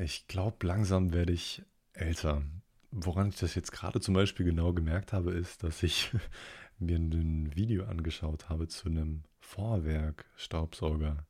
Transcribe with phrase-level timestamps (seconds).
[0.00, 1.62] Ich glaube, langsam werde ich
[1.92, 2.42] älter.
[2.92, 6.12] Woran ich das jetzt gerade zum Beispiel genau gemerkt habe, ist, dass ich
[6.78, 11.26] mir ein Video angeschaut habe zu einem Vorwerk-Staubsauger.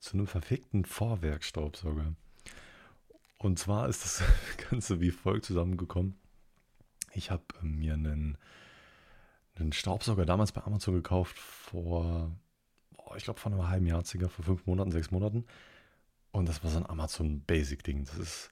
[0.00, 2.16] Zu einem verfickten Vorwerk-Staubsauger.
[3.38, 4.24] Und zwar ist das
[4.68, 6.18] Ganze wie folgt zusammengekommen.
[7.14, 8.38] Ich habe mir einen,
[9.54, 12.32] einen Staubsauger damals bei Amazon gekauft vor,
[13.16, 15.44] ich glaube, vor einem halben Jahr circa, vor fünf Monaten, sechs Monaten.
[16.32, 18.04] Und das war so ein Amazon Basic-Ding.
[18.06, 18.50] Das ist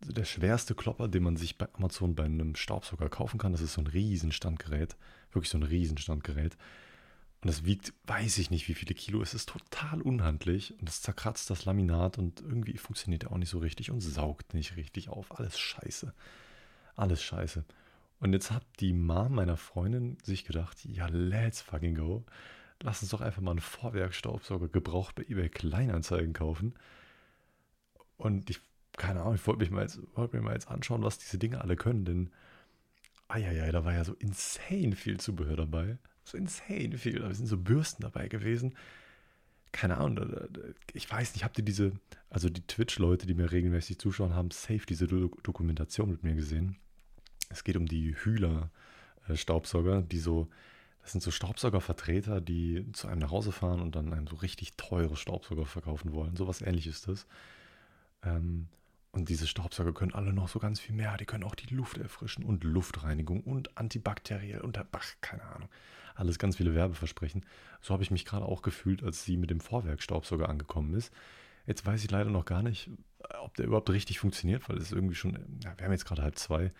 [0.00, 3.52] der schwerste Klopper, den man sich bei Amazon bei einem Staubsauger kaufen kann.
[3.52, 4.96] Das ist so ein Riesenstandgerät.
[5.32, 6.56] Wirklich so ein Riesenstandgerät.
[7.42, 9.22] Und das wiegt, weiß ich nicht, wie viele Kilo.
[9.22, 13.50] Es ist total unhandlich und es zerkratzt das Laminat und irgendwie funktioniert er auch nicht
[13.50, 15.38] so richtig und saugt nicht richtig auf.
[15.38, 16.12] Alles scheiße.
[16.94, 17.64] Alles scheiße.
[18.20, 22.24] Und jetzt hat die Mom meiner Freundin sich gedacht, ja, let's fucking go
[22.82, 26.74] lass uns doch einfach mal einen Vorwerkstaubsauger gebraucht bei eBay Kleinanzeigen kaufen.
[28.16, 28.60] Und ich,
[28.96, 31.60] keine Ahnung, ich wollte mich mal jetzt, wollte mir mal jetzt anschauen, was diese Dinge
[31.60, 32.30] alle können, denn,
[33.36, 35.98] ja, da war ja so insane viel Zubehör dabei.
[36.24, 37.20] So insane viel.
[37.20, 38.74] Da sind so Bürsten dabei gewesen.
[39.72, 40.48] Keine Ahnung,
[40.92, 41.92] ich weiß nicht, habt ihr diese,
[42.30, 46.76] also die Twitch-Leute, die mir regelmäßig zuschauen, haben safe diese Dokumentation mit mir gesehen.
[47.50, 50.48] Es geht um die Hühler-Staubsauger, die so
[51.06, 54.76] das sind so Staubsaugervertreter, die zu einem nach Hause fahren und dann einem so richtig
[54.76, 56.34] teure Staubsauger verkaufen wollen.
[56.34, 57.26] Sowas ähnliches ist das.
[58.24, 58.66] Ähm,
[59.12, 61.16] und diese Staubsauger können alle noch so ganz viel mehr.
[61.16, 65.68] Die können auch die Luft erfrischen und Luftreinigung und antibakteriell und ach, keine Ahnung.
[66.16, 67.46] Alles ganz viele Werbeversprechen.
[67.80, 71.12] So habe ich mich gerade auch gefühlt, als sie mit dem Vorwerkstaubsauger angekommen ist.
[71.66, 72.90] Jetzt weiß ich leider noch gar nicht,
[73.44, 76.36] ob der überhaupt richtig funktioniert, weil es irgendwie schon, ja, wir haben jetzt gerade halb
[76.36, 76.72] zwei.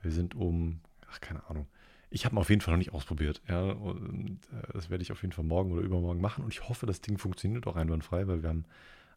[0.00, 1.66] Wir sind um, ach, keine Ahnung,
[2.10, 3.42] ich habe ihn auf jeden Fall noch nicht ausprobiert.
[3.48, 6.44] Ja, und äh, das werde ich auf jeden Fall morgen oder übermorgen machen.
[6.44, 8.64] Und ich hoffe, das Ding funktioniert auch einwandfrei, weil wir haben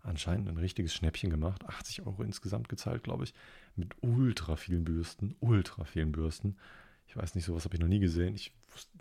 [0.03, 1.65] anscheinend ein richtiges Schnäppchen gemacht.
[1.65, 3.33] 80 Euro insgesamt gezahlt, glaube ich.
[3.75, 5.35] Mit ultra vielen Bürsten.
[5.39, 6.57] Ultra vielen Bürsten.
[7.07, 8.35] Ich weiß nicht, sowas habe ich noch nie gesehen.
[8.35, 8.91] Ich wusste,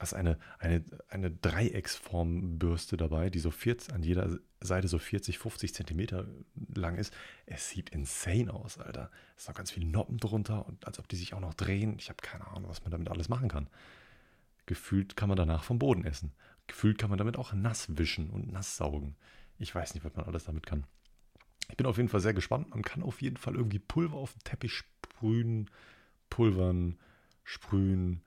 [0.00, 5.38] da ist eine, eine, eine Dreiecksformbürste dabei, die so 40, an jeder Seite so 40,
[5.38, 6.26] 50 Zentimeter
[6.74, 7.12] lang ist.
[7.44, 9.10] Es sieht insane aus, Alter.
[9.36, 11.96] Es sind noch ganz viele Noppen drunter und als ob die sich auch noch drehen.
[11.98, 13.68] Ich habe keine Ahnung, was man damit alles machen kann.
[14.64, 16.32] Gefühlt kann man danach vom Boden essen.
[16.66, 19.16] Gefühlt kann man damit auch nass wischen und nass saugen.
[19.58, 20.86] Ich weiß nicht, was man alles damit kann.
[21.68, 22.70] Ich bin auf jeden Fall sehr gespannt.
[22.70, 25.68] Man kann auf jeden Fall irgendwie Pulver auf den Teppich sprühen,
[26.30, 26.98] pulvern,
[27.44, 28.22] sprühen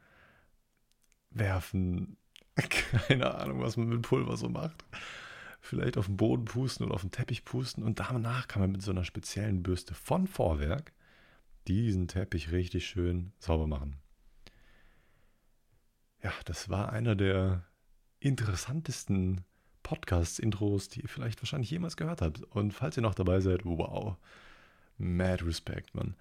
[1.34, 2.18] werfen.
[2.56, 4.86] Keine Ahnung, was man mit Pulver so macht.
[5.60, 7.84] Vielleicht auf den Boden pusten oder auf den Teppich pusten.
[7.84, 10.94] Und danach kann man mit so einer speziellen Bürste von Vorwerk
[11.68, 13.96] diesen Teppich richtig schön sauber machen.
[16.22, 17.64] Ja, das war einer der
[18.20, 19.42] interessantesten
[19.84, 22.42] Podcast-Intros, die ihr vielleicht wahrscheinlich jemals gehört habt.
[22.44, 24.16] Und falls ihr noch dabei seid, wow,
[24.98, 26.16] mad respect, man.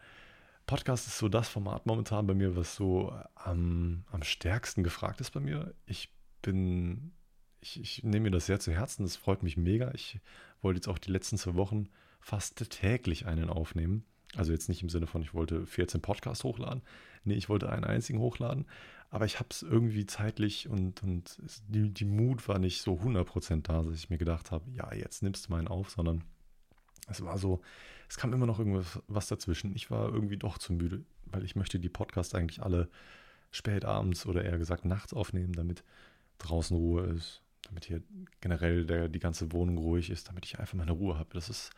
[0.72, 5.32] Podcast ist so das Format momentan bei mir, was so am, am stärksten gefragt ist
[5.32, 5.74] bei mir.
[5.84, 6.08] Ich
[6.40, 7.12] bin,
[7.60, 9.92] ich, ich nehme mir das sehr zu Herzen, das freut mich mega.
[9.92, 10.18] Ich
[10.62, 11.90] wollte jetzt auch die letzten zwei Wochen
[12.20, 14.06] fast täglich einen aufnehmen.
[14.34, 16.80] Also jetzt nicht im Sinne von, ich wollte 14 Podcasts hochladen.
[17.24, 18.64] Nee, ich wollte einen einzigen hochladen.
[19.10, 21.36] Aber ich habe es irgendwie zeitlich und, und
[21.68, 25.22] die, die Mut war nicht so 100% da, dass ich mir gedacht habe, ja, jetzt
[25.22, 26.24] nimmst du meinen auf, sondern
[27.08, 27.60] es war so,
[28.12, 29.74] es kam immer noch irgendwas dazwischen.
[29.74, 32.90] Ich war irgendwie doch zu müde, weil ich möchte die Podcasts eigentlich alle
[33.50, 35.82] spät abends oder eher gesagt nachts aufnehmen, damit
[36.36, 38.02] draußen Ruhe ist, damit hier
[38.42, 41.30] generell der, die ganze Wohnung ruhig ist, damit ich einfach meine Ruhe habe.
[41.32, 41.70] Das ist,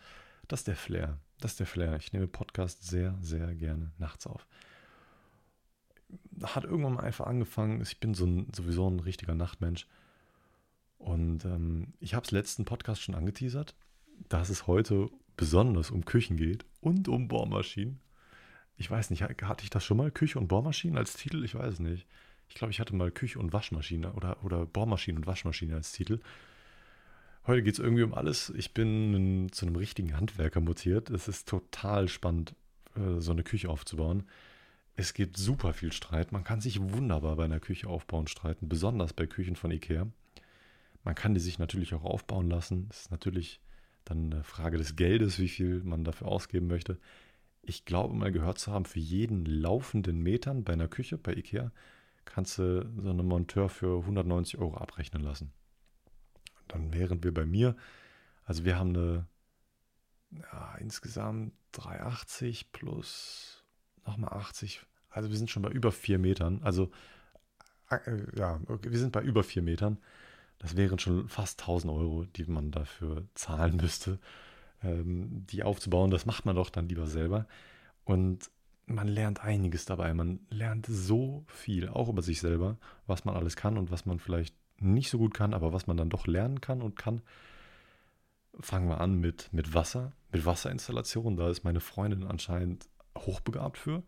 [0.48, 1.20] das ist der Flair.
[1.38, 1.94] Das ist der Flair.
[1.94, 4.44] Ich nehme Podcasts sehr, sehr gerne nachts auf.
[6.42, 7.80] Hat irgendwann mal einfach angefangen.
[7.80, 9.86] Ich bin so ein, sowieso ein richtiger Nachtmensch.
[10.98, 13.76] Und ähm, ich habe es letzten Podcast schon angeteasert,
[14.28, 18.00] dass es heute besonders um Küchen geht und um Bohrmaschinen.
[18.76, 20.10] Ich weiß nicht, hatte ich das schon mal?
[20.10, 21.44] Küche und Bohrmaschinen als Titel?
[21.44, 22.06] Ich weiß nicht.
[22.48, 26.20] Ich glaube, ich hatte mal Küche und Waschmaschine oder, oder Bohrmaschine und Waschmaschine als Titel.
[27.46, 28.50] Heute geht es irgendwie um alles.
[28.56, 31.10] Ich bin zu einem richtigen Handwerker mutiert.
[31.10, 32.54] Es ist total spannend,
[32.96, 34.24] äh, so eine Küche aufzubauen.
[34.96, 36.32] Es gibt super viel Streit.
[36.32, 40.06] Man kann sich wunderbar bei einer Küche aufbauen streiten, besonders bei Küchen von Ikea.
[41.02, 42.88] Man kann die sich natürlich auch aufbauen lassen.
[42.88, 43.60] Das ist natürlich
[44.04, 46.98] dann eine Frage des Geldes, wie viel man dafür ausgeben möchte.
[47.62, 51.72] Ich glaube mal gehört zu haben, für jeden laufenden Metern bei einer Küche bei Ikea
[52.24, 55.52] kannst du so einen Monteur für 190 Euro abrechnen lassen.
[56.68, 57.76] Dann wären wir bei mir,
[58.44, 59.26] also wir haben eine
[60.30, 63.64] ja, insgesamt 380 plus
[64.06, 64.84] nochmal 80.
[65.10, 66.60] Also wir sind schon bei über 4 Metern.
[66.62, 66.90] Also
[67.90, 67.98] äh,
[68.36, 69.98] ja, wir sind bei über 4 Metern.
[70.64, 74.18] Das wären schon fast 1000 Euro, die man dafür zahlen müsste.
[74.82, 76.10] ähm, die aufzubauen.
[76.10, 77.46] Das macht man doch dann lieber selber.
[78.04, 78.50] Und
[78.86, 80.14] man lernt einiges dabei.
[80.14, 84.18] Man lernt so viel, auch über sich selber, was man alles kann und was man
[84.18, 87.20] vielleicht nicht so gut kann, aber was man dann doch lernen kann und kann.
[88.60, 91.36] Fangen wir an mit, mit Wasser, mit Wasserinstallation.
[91.36, 92.88] Da ist meine Freundin anscheinend
[93.18, 94.02] hochbegabt für.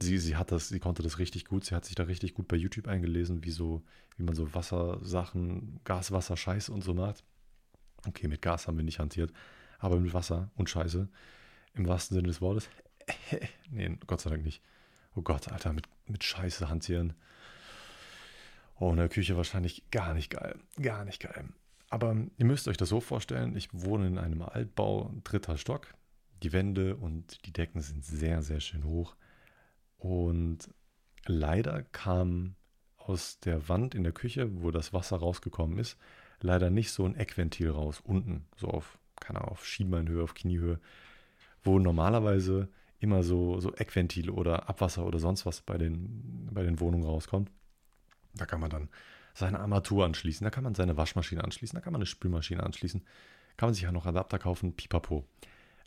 [0.00, 1.64] Sie, sie hat das, sie konnte das richtig gut.
[1.64, 3.82] Sie hat sich da richtig gut bei YouTube eingelesen, wie so,
[4.16, 7.24] wie man so Wassersachen, Gas, Wasser, Scheiße und so macht.
[8.06, 9.32] Okay, mit Gas haben wir nicht hantiert,
[9.78, 11.08] aber mit Wasser und Scheiße
[11.74, 12.68] im wahrsten Sinne des Wortes.
[13.70, 14.62] nee, Gott sei Dank nicht.
[15.14, 17.14] Oh Gott, Alter, mit, mit Scheiße hantieren.
[18.78, 20.58] Oh, in der Küche wahrscheinlich gar nicht geil.
[20.80, 21.48] Gar nicht geil.
[21.88, 25.94] Aber ihr müsst euch das so vorstellen, ich wohne in einem Altbau, dritter Stock.
[26.42, 29.16] Die Wände und die Decken sind sehr, sehr schön hoch.
[29.98, 30.68] Und
[31.26, 32.54] leider kam
[32.96, 35.96] aus der Wand in der Küche, wo das Wasser rausgekommen ist,
[36.40, 40.80] leider nicht so ein Eckventil raus, unten, so auf, keine Ahnung, auf Schienbeinhöhe, auf Kniehöhe,
[41.62, 46.80] wo normalerweise immer so, so Eckventile oder Abwasser oder sonst was bei den, bei den
[46.80, 47.50] Wohnungen rauskommt.
[48.34, 48.88] Da kann man dann
[49.34, 53.02] seine Armatur anschließen, da kann man seine Waschmaschine anschließen, da kann man eine Spülmaschine anschließen,
[53.56, 55.26] kann man sich ja noch Adapter kaufen, pipapo.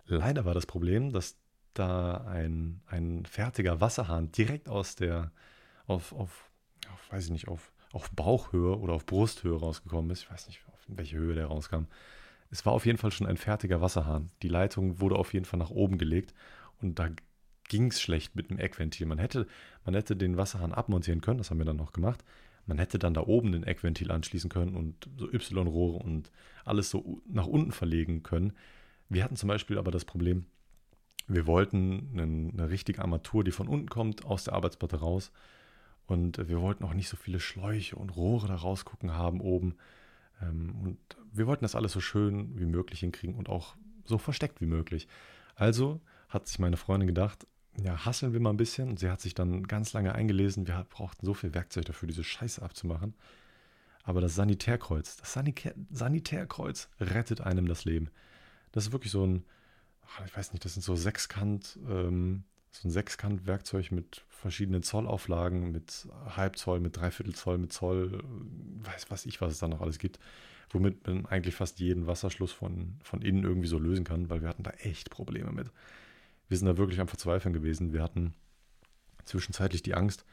[0.06, 1.38] Leider war das Problem, dass
[1.80, 5.32] da ein, ein fertiger Wasserhahn direkt aus der,
[5.88, 6.52] auf, auf,
[6.92, 10.24] auf, weiß ich nicht, auf, auf Bauchhöhe oder auf Brusthöhe rausgekommen ist.
[10.24, 11.86] Ich weiß nicht, auf welche Höhe der rauskam.
[12.52, 14.32] Es war auf jeden Fall schon ein fertiger Wasserhahn.
[14.42, 16.34] Die Leitung wurde auf jeden Fall nach oben gelegt
[16.82, 17.10] und da
[17.68, 19.06] ging es schlecht mit dem Eckventil.
[19.06, 19.48] Man hätte,
[19.86, 22.24] man hätte den Wasserhahn abmontieren können, das haben wir dann noch gemacht.
[22.66, 26.32] Man hätte dann da oben den Eckventil anschließen können und so Y-Rohre und
[26.66, 28.54] alles so nach unten verlegen können.
[29.08, 30.46] Wir hatten zum Beispiel aber das Problem,
[31.30, 35.32] wir wollten eine, eine richtige Armatur, die von unten kommt, aus der Arbeitsplatte raus.
[36.08, 39.76] Und wir wollten auch nicht so viele Schläuche und Rohre da rausgucken haben oben.
[40.42, 40.98] Ähm, und
[41.32, 45.08] wir wollten das alles so schön wie möglich hinkriegen und auch so versteckt wie möglich.
[45.56, 47.46] Also hat sich meine Freundin gedacht,
[47.80, 48.90] ja, hasseln wir mal ein bisschen.
[48.90, 50.68] Und sie hat sich dann ganz lange eingelesen.
[50.68, 53.14] Wir brauchten so viel Werkzeug dafür, diese Scheiße abzumachen.
[54.04, 58.10] Aber das Sanitärkreuz, das Sanitär, Sanitärkreuz rettet einem das Leben.
[58.72, 59.46] Das ist wirklich so ein,
[60.26, 66.08] ich weiß nicht, das sind so Sechskant, ähm, so ein Sechskant-Werkzeug mit verschiedenen Zollauflagen, mit
[66.36, 68.24] Halbzoll, mit Dreiviertel Zoll, mit Zoll,
[68.84, 70.20] weiß was ich, was es da noch alles gibt,
[70.70, 74.50] womit man eigentlich fast jeden Wasserschluss von, von innen irgendwie so lösen kann, weil wir
[74.50, 75.72] hatten da echt Probleme mit
[76.50, 77.94] wir sind da wirklich am Verzweifeln gewesen.
[77.94, 78.34] Wir hatten
[79.24, 80.26] zwischenzeitlich die Angst,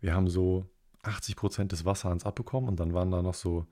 [0.00, 0.66] wir haben so
[1.02, 3.66] 80 Prozent des Wasserhahns abbekommen und dann waren da noch so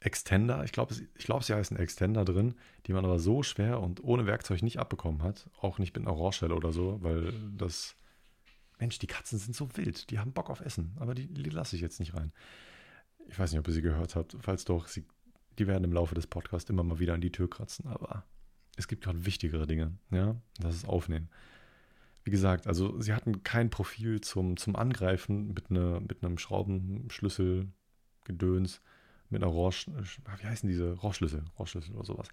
[0.00, 2.54] Extender, ich glaube, ich glaub, sie heißen Extender drin,
[2.86, 5.48] die man aber so schwer und ohne Werkzeug nicht abbekommen hat.
[5.58, 7.96] Auch nicht mit einer Rohrstelle oder so, weil das.
[8.78, 11.76] Mensch, die Katzen sind so wild, die haben Bock auf Essen, aber die, die lasse
[11.76, 12.30] ich jetzt nicht rein.
[13.26, 14.36] Ich weiß nicht, ob ihr sie gehört habt.
[14.38, 15.06] Falls doch, sie,
[15.58, 18.24] die werden im Laufe des Podcasts immer mal wieder an die Tür kratzen, aber
[18.76, 21.30] es gibt gerade wichtigere Dinge, ja, das ist Aufnehmen.
[22.24, 27.68] Wie gesagt, also sie hatten kein Profil zum, zum Angreifen mit, eine, mit einem Schraubenschlüssel,
[28.24, 28.82] Gedöns,
[29.30, 32.28] mit einer Rohrsch, wie heißen diese, Rohrschlüssel, Rohrschlüssel oder sowas.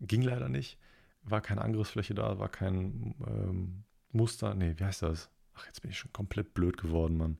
[0.00, 0.78] Ging leider nicht,
[1.22, 5.30] war keine Angriffsfläche da, war kein ähm, Muster, nee, wie heißt das?
[5.54, 7.38] Ach, jetzt bin ich schon komplett blöd geworden, Mann.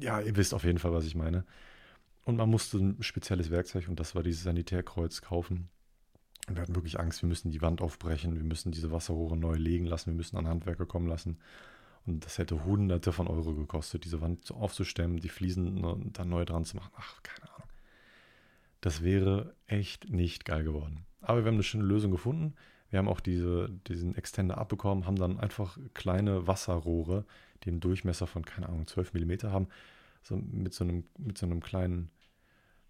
[0.00, 1.44] Ja, ihr wisst auf jeden Fall, was ich meine.
[2.24, 5.68] Und man musste ein spezielles Werkzeug, und das war dieses Sanitärkreuz, kaufen.
[6.48, 9.86] Wir hatten wirklich Angst, wir müssen die Wand aufbrechen, wir müssen diese Wasserrohre neu legen
[9.86, 11.38] lassen, wir müssen an Handwerker kommen lassen.
[12.06, 16.64] Und das hätte hunderte von Euro gekostet, diese Wand aufzustemmen, die Fliesen dann neu dran
[16.64, 16.92] zu machen.
[16.96, 17.68] Ach, keine Ahnung.
[18.80, 21.04] Das wäre echt nicht geil geworden.
[21.20, 22.54] Aber wir haben eine schöne Lösung gefunden.
[22.88, 27.24] Wir haben auch diese, diesen Extender abbekommen, haben dann einfach kleine Wasserrohre,
[27.62, 29.68] die einen Durchmesser von, keine Ahnung, 12 mm haben,
[30.22, 32.10] so mit, so einem, mit so einem kleinen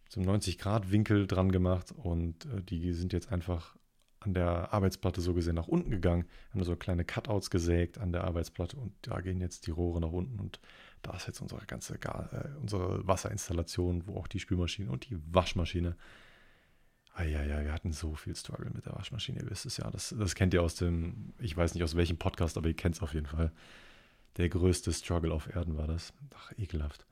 [0.08, 3.76] zum 90-Grad-Winkel dran gemacht und äh, die sind jetzt einfach
[4.20, 8.24] an der Arbeitsplatte so gesehen nach unten gegangen, haben so kleine Cutouts gesägt an der
[8.24, 10.60] Arbeitsplatte und da gehen jetzt die Rohre nach unten und
[11.02, 15.96] da ist jetzt unsere ganze äh, unsere Wasserinstallation, wo auch die Spülmaschine und die Waschmaschine.
[17.14, 19.90] Ah ja, ja, wir hatten so viel Struggle mit der Waschmaschine, ihr wisst es ja.
[19.90, 22.96] Das, das kennt ihr aus dem, ich weiß nicht aus welchem Podcast, aber ihr kennt
[22.96, 23.52] es auf jeden Fall.
[24.36, 26.12] Der größte Struggle auf Erden war das.
[26.34, 27.06] Ach, ekelhaft.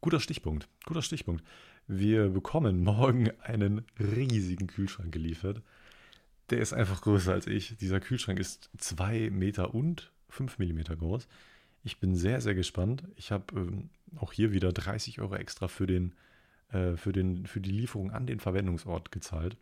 [0.00, 1.44] Guter Stichpunkt, guter Stichpunkt.
[1.86, 5.60] Wir bekommen morgen einen riesigen Kühlschrank geliefert.
[6.50, 7.76] Der ist einfach größer als ich.
[7.76, 11.28] Dieser Kühlschrank ist 2 Meter und 5 Millimeter groß.
[11.82, 13.04] Ich bin sehr, sehr gespannt.
[13.16, 16.14] Ich habe ähm, auch hier wieder 30 Euro extra für, den,
[16.72, 19.56] äh, für, den, für die Lieferung an den Verwendungsort gezahlt.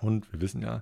[0.00, 0.80] Und wir wissen ja,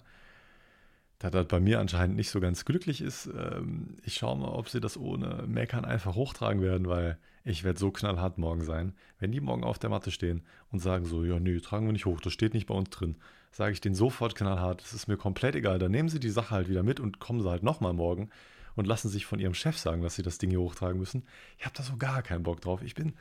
[1.18, 4.68] da das bei mir anscheinend nicht so ganz glücklich ist, ähm, ich schaue mal, ob
[4.68, 8.94] sie das ohne Meckern einfach hochtragen werden, weil ich werde so knallhart morgen sein.
[9.18, 12.06] Wenn die morgen auf der Matte stehen und sagen so, ja, nee, tragen wir nicht
[12.06, 13.16] hoch, das steht nicht bei uns drin,
[13.50, 16.50] sage ich denen sofort knallhart, das ist mir komplett egal, dann nehmen sie die Sache
[16.50, 18.30] halt wieder mit und kommen sie halt nochmal morgen
[18.76, 21.24] und lassen sich von ihrem Chef sagen, dass sie das Ding hier hochtragen müssen.
[21.58, 22.82] Ich habe da so gar keinen Bock drauf.
[22.82, 23.14] Ich bin,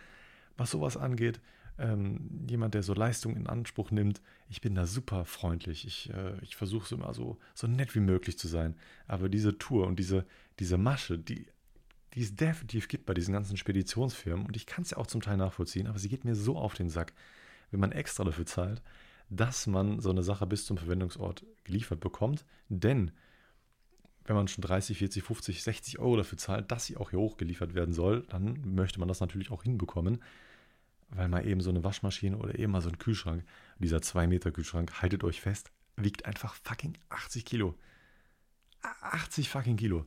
[0.56, 1.40] was sowas angeht,
[1.80, 4.22] ähm, jemand, der so Leistung in Anspruch nimmt.
[4.50, 5.86] Ich bin da super freundlich.
[5.86, 8.76] Ich, äh, ich versuche es immer so, so nett wie möglich zu sein.
[9.08, 10.26] Aber diese Tour und diese,
[10.60, 11.48] diese Masche, die,
[12.14, 15.22] die es definitiv gibt bei diesen ganzen Speditionsfirmen, und ich kann es ja auch zum
[15.22, 17.14] Teil nachvollziehen, aber sie geht mir so auf den Sack,
[17.72, 18.82] wenn man extra dafür zahlt,
[19.30, 22.46] dass man so eine Sache bis zum Verwendungsort geliefert bekommt.
[22.70, 23.12] Denn
[24.26, 27.74] wenn man schon 30, 40, 50, 60 Euro dafür zahlt, dass sie auch hier hochgeliefert
[27.74, 30.20] werden soll, dann möchte man das natürlich auch hinbekommen
[31.10, 33.44] weil mal eben so eine Waschmaschine oder eben mal so ein Kühlschrank,
[33.80, 37.76] dieser 2 Meter Kühlschrank, haltet euch fest, wiegt einfach fucking 80 Kilo.
[38.82, 40.06] 80 fucking Kilo.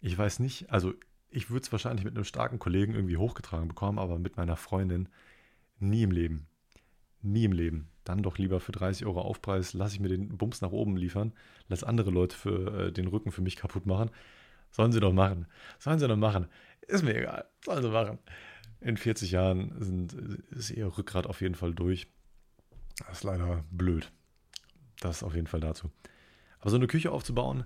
[0.00, 0.94] Ich weiß nicht, also
[1.30, 5.08] ich würde es wahrscheinlich mit einem starken Kollegen irgendwie hochgetragen bekommen, aber mit meiner Freundin
[5.78, 6.46] nie im Leben.
[7.22, 7.88] Nie im Leben.
[8.06, 11.34] Dann doch lieber für 30 Euro Aufpreis, lasse ich mir den Bums nach oben liefern,
[11.68, 14.10] lass andere Leute für äh, den Rücken für mich kaputt machen.
[14.70, 15.46] Sollen sie doch machen.
[15.78, 16.46] Sollen sie doch machen.
[16.86, 17.44] Ist mir egal.
[17.64, 18.18] Sollen sie machen
[18.80, 20.12] in 40 Jahren sind,
[20.50, 22.06] ist ihr Rückgrat auf jeden Fall durch.
[22.98, 24.12] Das ist leider blöd.
[25.00, 25.90] Das auf jeden Fall dazu.
[26.60, 27.64] Aber so eine Küche aufzubauen,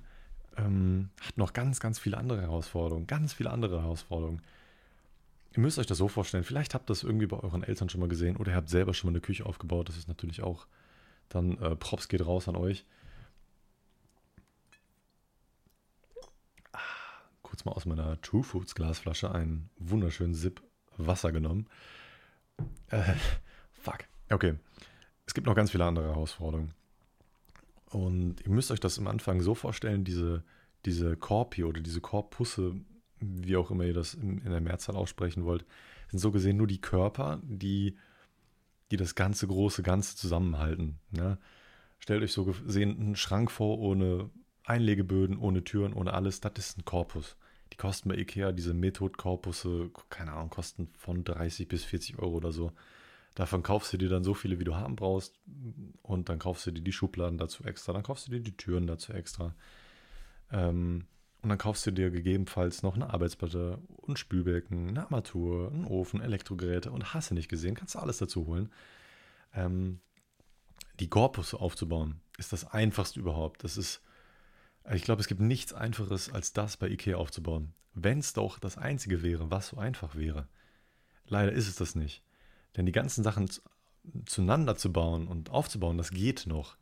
[0.57, 3.07] ähm, hat noch ganz, ganz viele andere Herausforderungen.
[3.07, 4.43] Ganz viele andere Herausforderungen.
[5.53, 6.45] Ihr müsst euch das so vorstellen.
[6.45, 8.95] Vielleicht habt ihr das irgendwie bei euren Eltern schon mal gesehen oder ihr habt selber
[8.95, 9.89] schon mal eine Küche aufgebaut.
[9.89, 10.67] Das ist natürlich auch
[11.29, 12.85] dann äh, Props geht raus an euch.
[16.73, 16.79] Ah,
[17.43, 20.63] kurz mal aus meiner True Foods Glasflasche einen wunderschönen Sip
[20.97, 21.67] Wasser genommen.
[22.89, 23.15] Äh,
[23.73, 24.01] fuck.
[24.29, 24.57] Okay.
[25.27, 26.75] Es gibt noch ganz viele andere Herausforderungen.
[27.87, 30.45] Und ihr müsst euch das am Anfang so vorstellen, diese,
[30.85, 32.75] diese Korpi oder diese Korpusse,
[33.21, 35.65] wie auch immer ihr das in, in der Mehrzahl aussprechen wollt,
[36.09, 37.97] sind so gesehen nur die Körper, die,
[38.91, 40.99] die das ganze große Ganze zusammenhalten.
[41.13, 41.39] Ja?
[41.99, 44.31] Stellt euch so gesehen einen Schrank vor, ohne
[44.65, 46.41] Einlegeböden, ohne Türen, ohne alles.
[46.41, 47.37] Das ist ein Korpus.
[47.73, 52.53] Die kosten bei Ikea, diese Method-Korpusse, keine Ahnung, kosten von 30 bis 40 Euro oder
[52.53, 52.73] so.
[53.35, 55.41] Davon kaufst du dir dann so viele, wie du haben brauchst.
[56.03, 57.93] Und dann kaufst du dir die Schubladen dazu extra.
[57.93, 59.55] Dann kaufst du dir die Türen dazu extra.
[60.51, 61.07] Ähm,
[61.43, 66.21] und dann kaufst du dir gegebenenfalls noch eine Arbeitsplatte und Spülbecken, eine Armatur, einen Ofen,
[66.21, 68.71] Elektrogeräte und hast du nicht gesehen, kannst du alles dazu holen.
[69.55, 70.01] Ähm,
[71.01, 73.65] die Korpusse aufzubauen ist das einfachste überhaupt.
[73.65, 74.03] Das ist
[74.93, 77.75] ich glaube, es gibt nichts Einfaches, als das bei IKEA aufzubauen.
[77.95, 80.49] Wenn es doch das Einzige wäre, was so einfach wäre.
[81.27, 82.23] Leider ist es das nicht.
[82.77, 83.49] Denn die ganzen Sachen
[84.27, 86.77] zueinander zu bauen und aufzubauen, das geht noch.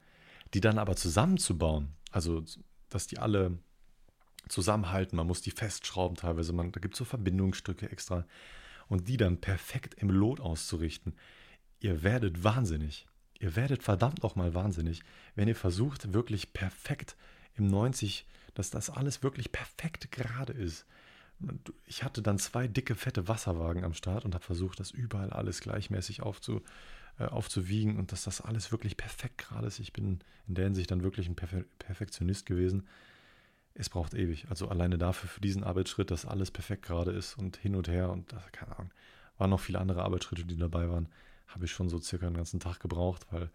[0.55, 2.45] Die dann aber zusammenzubauen, also
[2.89, 3.59] dass die alle
[4.49, 8.25] zusammenhalten, man muss die festschrauben teilweise, man, da gibt es so Verbindungsstücke extra
[8.89, 11.15] und die dann perfekt im Lot auszurichten.
[11.81, 13.07] Ihr werdet wahnsinnig.
[13.39, 15.03] Ihr werdet verdammt nochmal wahnsinnig,
[15.37, 17.17] wenn ihr versucht, wirklich perfekt
[17.55, 20.87] im 90, dass das alles wirklich perfekt gerade ist.
[21.87, 25.61] Ich hatte dann zwei dicke, fette Wasserwagen am Start und habe versucht, das überall alles
[25.61, 26.63] gleichmäßig aufzu,
[27.21, 29.79] äh, aufzuwiegen und dass das alles wirklich perfekt gerade ist.
[29.79, 30.19] Ich bin
[30.49, 32.89] in der Hinsicht dann wirklich ein Perfe Perfektionist gewesen.
[33.79, 34.47] Es braucht ewig.
[34.51, 38.11] Also alleine dafür, für diesen Arbeitsschritt, dass alles perfekt gerade ist und hin und her
[38.11, 38.91] und das, keine Ahnung,
[39.39, 41.09] waren noch viele andere Arbeitsschritte, die dabei waren,
[41.47, 43.51] habe ich schon so circa einen ganzen Tag gebraucht, weil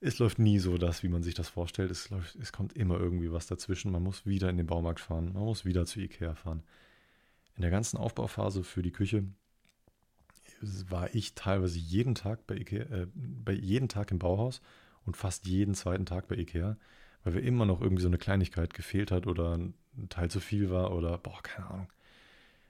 [0.00, 1.90] es läuft nie so das, wie man sich das vorstellt.
[1.90, 3.90] Es, läuft, es kommt immer irgendwie was dazwischen.
[3.92, 6.62] Man muss wieder in den Baumarkt fahren, man muss wieder zu Ikea fahren.
[7.56, 9.24] In der ganzen Aufbauphase für die Küche
[10.62, 14.62] war ich teilweise jeden Tag bei Ikea, äh, bei jeden Tag im Bauhaus
[15.04, 16.76] und fast jeden zweiten Tag bei Ikea,
[17.24, 19.74] weil wir immer noch irgendwie so eine Kleinigkeit gefehlt hat oder ein
[20.08, 21.88] Teil zu viel war oder boah, keine Ahnung.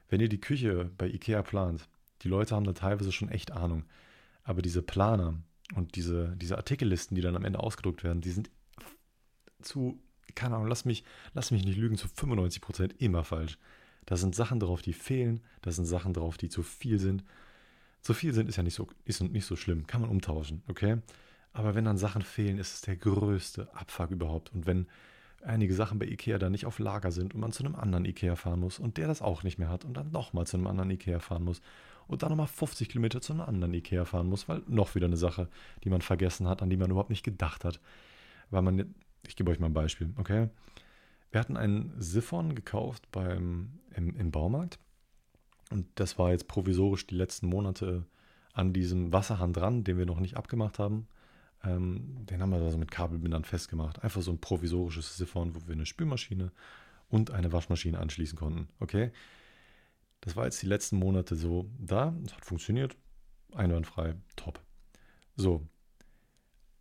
[0.09, 1.89] Wenn ihr die Küche bei Ikea plant,
[2.23, 3.85] die Leute haben da teilweise schon echt Ahnung,
[4.43, 5.35] aber diese Planer,
[5.75, 8.51] und diese, diese Artikellisten, die dann am Ende ausgedruckt werden, die sind
[9.63, 10.01] zu,
[10.35, 11.05] keine Ahnung, lass mich,
[11.35, 13.59] lass mich nicht lügen, zu 95 Prozent immer falsch.
[14.07, 17.25] Da sind Sachen drauf, die fehlen, da sind Sachen drauf, die zu viel sind.
[18.01, 20.99] Zu viel sind ist ja nicht so, ist nicht so schlimm, kann man umtauschen, okay?
[21.53, 24.53] Aber wenn dann Sachen fehlen, ist es der größte Abfuck überhaupt.
[24.53, 24.87] Und wenn
[25.43, 28.37] einige Sachen bei Ikea dann nicht auf Lager sind und man zu einem anderen Ikea
[28.37, 30.91] fahren muss und der das auch nicht mehr hat und dann nochmal zu einem anderen
[30.91, 31.61] Ikea fahren muss
[32.07, 35.17] und dann nochmal 50 Kilometer zu einem anderen Ikea fahren muss, weil noch wieder eine
[35.17, 35.49] Sache,
[35.85, 37.81] die man vergessen hat, an die man überhaupt nicht gedacht hat.
[38.51, 38.95] Weil man,
[39.27, 40.49] ich gebe euch mal ein Beispiel, okay?
[41.31, 44.79] Wir hatten einen Siphon gekauft beim, im, im Baumarkt
[45.71, 48.05] und das war jetzt provisorisch die letzten Monate
[48.53, 51.07] an diesem Wasserhahn dran, den wir noch nicht abgemacht haben.
[51.65, 54.03] Ähm, den haben wir da so mit Kabelbindern festgemacht.
[54.03, 56.53] Einfach so ein provisorisches Siphon, wo wir eine Spülmaschine
[57.09, 58.69] und eine Waschmaschine anschließen konnten.
[58.79, 59.13] Okay?
[60.21, 62.15] Das war jetzt die letzten Monate so da.
[62.25, 62.97] Es hat funktioniert.
[63.53, 64.15] Einwandfrei.
[64.37, 64.61] Top.
[65.37, 65.67] So.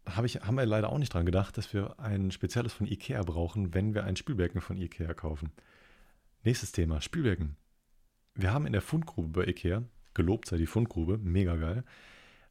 [0.05, 3.21] Hab ich, haben wir leider auch nicht dran gedacht, dass wir ein spezielles von Ikea
[3.23, 5.51] brauchen, wenn wir ein Spülbecken von Ikea kaufen.
[6.43, 7.57] Nächstes Thema, Spülbecken.
[8.33, 9.83] Wir haben in der Fundgrube bei Ikea,
[10.13, 11.83] gelobt sei die Fundgrube, mega geil,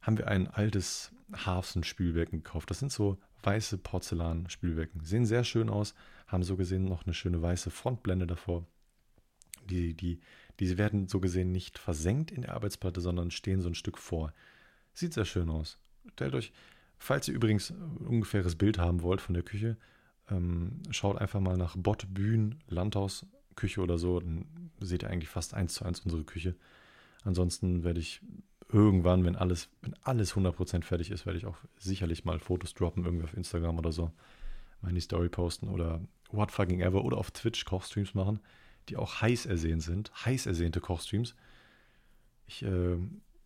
[0.01, 2.69] haben wir ein altes Harfsen-Spülbecken gekauft.
[2.69, 5.03] Das sind so weiße Porzellan-Spülbecken.
[5.03, 5.95] Sehen sehr schön aus,
[6.27, 8.65] haben so gesehen noch eine schöne weiße Frontblende davor.
[9.69, 10.19] Die, die,
[10.59, 14.33] diese werden so gesehen nicht versenkt in der Arbeitsplatte, sondern stehen so ein Stück vor.
[14.93, 15.77] Sieht sehr schön aus.
[16.13, 16.51] Stellt euch,
[16.97, 19.77] falls ihr übrigens ein ungefähres Bild haben wollt von der Küche,
[20.29, 23.25] ähm, schaut einfach mal nach Bott Bühn Landhaus
[23.55, 24.45] Küche oder so, dann
[24.79, 26.55] seht ihr eigentlich fast eins zu eins unsere Küche.
[27.23, 28.21] Ansonsten werde ich
[28.71, 33.03] irgendwann, wenn alles, wenn alles 100% fertig ist, werde ich auch sicherlich mal Fotos droppen,
[33.03, 34.11] irgendwie auf Instagram oder so.
[34.81, 38.39] Mal in die Story posten oder what fucking ever oder auf Twitch Kochstreams machen,
[38.87, 40.11] die auch heiß ersehen sind.
[40.25, 41.35] Heiß ersehnte Kochstreams.
[42.47, 42.97] Ich, äh,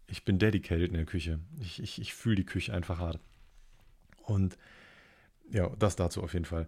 [0.08, 1.40] ich bin dedicated in der Küche.
[1.60, 3.20] Ich, ich, ich fühle die Küche einfach hart.
[4.24, 4.58] Und
[5.50, 6.68] ja, das dazu auf jeden Fall.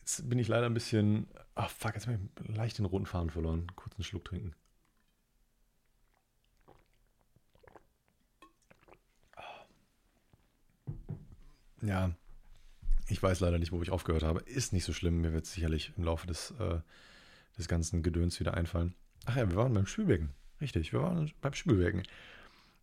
[0.00, 1.26] Jetzt bin ich leider ein bisschen.
[1.54, 3.66] Ach fuck, jetzt habe ich leicht den roten Faden verloren.
[3.74, 4.54] Kurz einen Schluck trinken.
[11.86, 12.10] Ja,
[13.08, 14.40] ich weiß leider nicht, wo ich aufgehört habe.
[14.40, 15.20] Ist nicht so schlimm.
[15.20, 16.80] Mir wird es sicherlich im Laufe des, äh,
[17.56, 18.94] des ganzen Gedöns wieder einfallen.
[19.26, 20.30] Ach ja, wir waren beim Spülbecken.
[20.60, 22.02] Richtig, wir waren beim Spülbecken.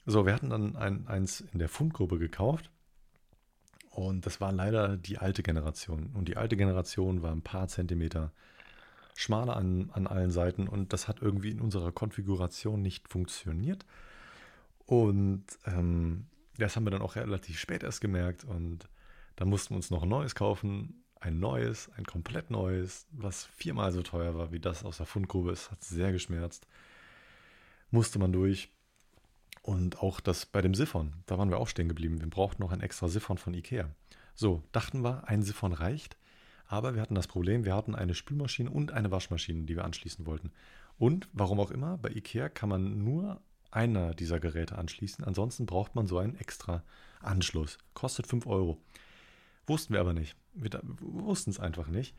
[0.05, 2.69] So, wir hatten dann ein, eins in der Fundgruppe gekauft.
[3.89, 6.11] Und das war leider die alte Generation.
[6.13, 8.31] Und die alte Generation war ein paar Zentimeter
[9.15, 10.67] schmaler an, an allen Seiten.
[10.67, 13.85] Und das hat irgendwie in unserer Konfiguration nicht funktioniert.
[14.85, 16.25] Und ähm,
[16.57, 18.43] das haben wir dann auch relativ spät erst gemerkt.
[18.43, 18.89] Und
[19.35, 21.03] dann mussten wir uns noch ein neues kaufen.
[21.19, 25.51] Ein neues, ein komplett neues, was viermal so teuer war wie das aus der Fundgrube.
[25.51, 26.67] Es hat sehr geschmerzt.
[27.91, 28.69] Musste man durch.
[29.61, 32.19] Und auch das bei dem Siphon, da waren wir auch stehen geblieben.
[32.19, 33.89] Wir brauchten noch ein extra Siphon von Ikea.
[34.35, 36.17] So, dachten wir, ein Siphon reicht.
[36.67, 40.25] Aber wir hatten das Problem, wir hatten eine Spülmaschine und eine Waschmaschine, die wir anschließen
[40.25, 40.51] wollten.
[40.97, 43.41] Und warum auch immer, bei Ikea kann man nur
[43.71, 45.23] einer dieser Geräte anschließen.
[45.23, 46.83] Ansonsten braucht man so einen extra
[47.21, 47.77] Anschluss.
[47.93, 48.81] Kostet 5 Euro.
[49.67, 50.35] Wussten wir aber nicht.
[50.53, 52.15] Wir, wussten es einfach nicht.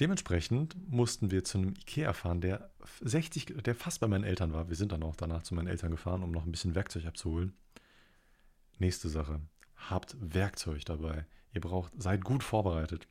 [0.00, 2.70] Dementsprechend mussten wir zu einem Ikea fahren, der
[3.02, 4.68] 60, der fast bei meinen Eltern war.
[4.68, 7.52] Wir sind dann auch danach zu meinen Eltern gefahren, um noch ein bisschen Werkzeug abzuholen.
[8.78, 9.40] Nächste Sache.
[9.76, 11.26] Habt Werkzeug dabei.
[11.52, 13.08] Ihr braucht, seid gut vorbereitet.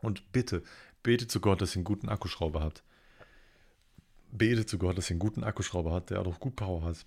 [0.00, 0.62] Und bitte,
[1.02, 2.82] betet zu Gott, dass ihr einen guten Akkuschrauber habt.
[4.30, 7.04] Betet zu Gott, dass ihr einen guten Akkuschrauber habt, der auch gut Power hat.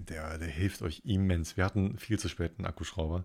[0.00, 1.56] Der, der hilft euch immens.
[1.56, 3.24] Wir hatten viel zu spät einen Akkuschrauber.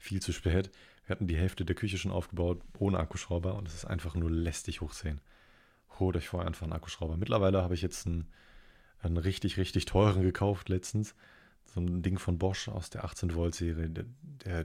[0.00, 0.70] Viel zu spät.
[1.04, 4.30] Wir hatten die Hälfte der Küche schon aufgebaut ohne Akkuschrauber und es ist einfach nur
[4.30, 5.20] lästig hochziehen.
[5.98, 7.18] Holt euch vorher einfach einen Akkuschrauber.
[7.18, 8.26] Mittlerweile habe ich jetzt einen,
[9.00, 11.14] einen richtig, richtig teuren gekauft letztens.
[11.66, 13.90] So ein Ding von Bosch aus der 18 Volt Serie.
[13.90, 14.06] Der,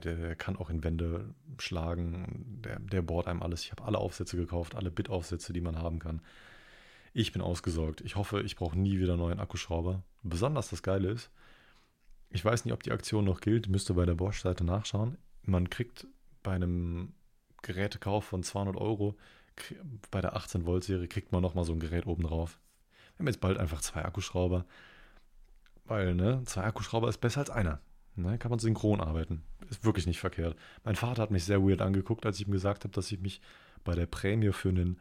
[0.00, 2.62] der kann auch in Wände schlagen.
[2.64, 3.62] Der, der bohrt einem alles.
[3.62, 6.22] Ich habe alle Aufsätze gekauft, alle Bit-Aufsätze, die man haben kann.
[7.12, 8.00] Ich bin ausgesorgt.
[8.00, 10.02] Ich hoffe, ich brauche nie wieder neuen Akkuschrauber.
[10.22, 11.30] Besonders das Geile ist,
[12.30, 15.18] ich weiß nicht, ob die Aktion noch gilt, müsste bei der Bosch-Seite nachschauen.
[15.46, 16.06] Man kriegt
[16.42, 17.12] bei einem
[17.62, 19.16] Gerätekauf von 200 Euro
[20.10, 22.58] bei der 18 Volt Serie kriegt man nochmal so ein Gerät oben drauf.
[23.14, 24.66] Wir haben jetzt bald einfach zwei Akkuschrauber,
[25.84, 27.80] weil ne, zwei Akkuschrauber ist besser als einer.
[28.16, 29.42] Ne, kann man synchron arbeiten.
[29.70, 30.56] Ist wirklich nicht verkehrt.
[30.84, 33.40] Mein Vater hat mich sehr weird angeguckt, als ich ihm gesagt habe, dass ich mich
[33.84, 35.00] bei der Prämie für einen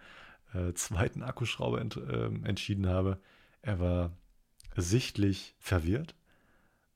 [0.54, 3.20] äh, zweiten Akkuschrauber ent, äh, entschieden habe.
[3.62, 4.12] Er war
[4.76, 6.16] sichtlich verwirrt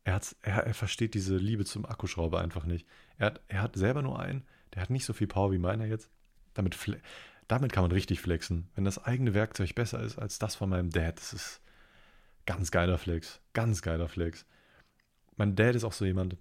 [0.09, 2.87] er, er, er versteht diese Liebe zum Akkuschrauber einfach nicht.
[3.19, 5.85] Er hat, er hat selber nur einen, der hat nicht so viel Power wie meiner
[5.85, 6.09] jetzt.
[6.55, 6.75] Damit,
[7.47, 8.69] damit kann man richtig flexen.
[8.75, 11.61] Wenn das eigene Werkzeug besser ist als das von meinem Dad, das ist
[12.45, 13.41] ganz geiler Flex.
[13.53, 14.45] Ganz geiler Flex.
[15.35, 16.37] Mein Dad ist auch so jemand,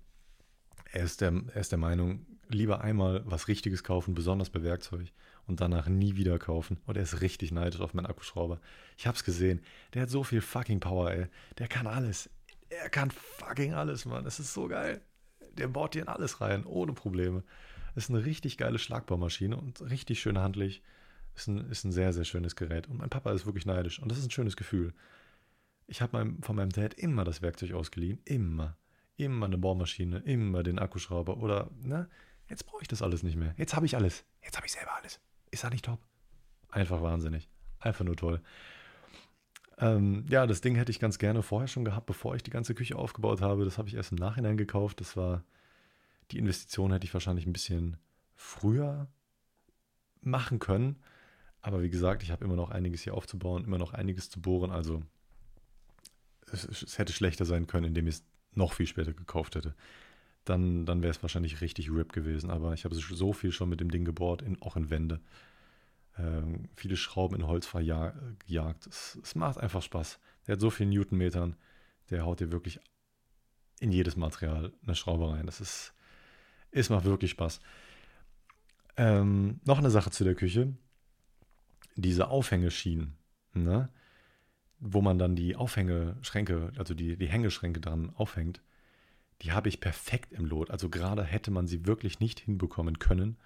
[0.92, 5.08] er ist der, er ist der Meinung, lieber einmal was Richtiges kaufen, besonders bei Werkzeug,
[5.46, 6.78] und danach nie wieder kaufen.
[6.86, 8.60] Und er ist richtig neidisch auf meinen Akkuschrauber.
[8.96, 9.62] Ich hab's gesehen.
[9.94, 11.26] Der hat so viel fucking Power, ey.
[11.58, 12.30] Der kann alles.
[12.70, 14.24] Er kann fucking alles, Mann.
[14.24, 15.00] Das ist so geil.
[15.58, 17.42] Der baut dir in alles rein, ohne Probleme.
[17.94, 20.82] Ist eine richtig geile Schlagbaumaschine und richtig schön handlich.
[21.34, 22.88] Ist ein, ist ein sehr, sehr schönes Gerät.
[22.88, 24.00] Und mein Papa ist wirklich neidisch.
[24.00, 24.94] Und das ist ein schönes Gefühl.
[25.86, 28.20] Ich habe mein, von meinem Dad immer das Werkzeug ausgeliehen.
[28.24, 28.76] Immer.
[29.16, 31.38] Immer eine Bohrmaschine, immer den Akkuschrauber.
[31.38, 32.08] Oder, ne?
[32.48, 33.54] Jetzt brauche ich das alles nicht mehr.
[33.56, 34.24] Jetzt habe ich alles.
[34.42, 35.20] Jetzt habe ich selber alles.
[35.50, 36.00] Ist das nicht top?
[36.70, 37.48] Einfach wahnsinnig.
[37.80, 38.40] Einfach nur toll.
[39.78, 42.74] Ähm, ja, das Ding hätte ich ganz gerne vorher schon gehabt, bevor ich die ganze
[42.74, 43.64] Küche aufgebaut habe.
[43.64, 45.00] Das habe ich erst im Nachhinein gekauft.
[45.00, 45.44] Das war
[46.32, 47.96] Die Investition hätte ich wahrscheinlich ein bisschen
[48.34, 49.08] früher
[50.20, 50.96] machen können.
[51.60, 54.70] Aber wie gesagt, ich habe immer noch einiges hier aufzubauen, immer noch einiges zu bohren.
[54.70, 55.02] Also
[56.52, 59.74] es, es hätte schlechter sein können, indem ich es noch viel später gekauft hätte.
[60.44, 62.50] Dann, dann wäre es wahrscheinlich richtig RIP gewesen.
[62.50, 65.20] Aber ich habe so viel schon mit dem Ding gebohrt, in, auch in Wände.
[66.18, 68.86] Ähm, viele Schrauben in Holz verjagt.
[68.86, 70.18] Es, es macht einfach Spaß.
[70.46, 71.56] Der hat so viel Newtonmetern,
[72.10, 72.80] der haut dir wirklich
[73.80, 75.46] in jedes Material eine Schraube rein.
[75.46, 75.94] Das ist,
[76.72, 77.60] es macht wirklich Spaß.
[78.96, 80.74] Ähm, noch eine Sache zu der Küche.
[81.94, 83.16] Diese Aufhängeschienen,
[83.54, 83.88] ne?
[84.80, 88.60] wo man dann die Aufhängeschränke, also die, die Hängeschränke dran aufhängt,
[89.42, 90.70] die habe ich perfekt im Lot.
[90.70, 93.36] Also gerade hätte man sie wirklich nicht hinbekommen können.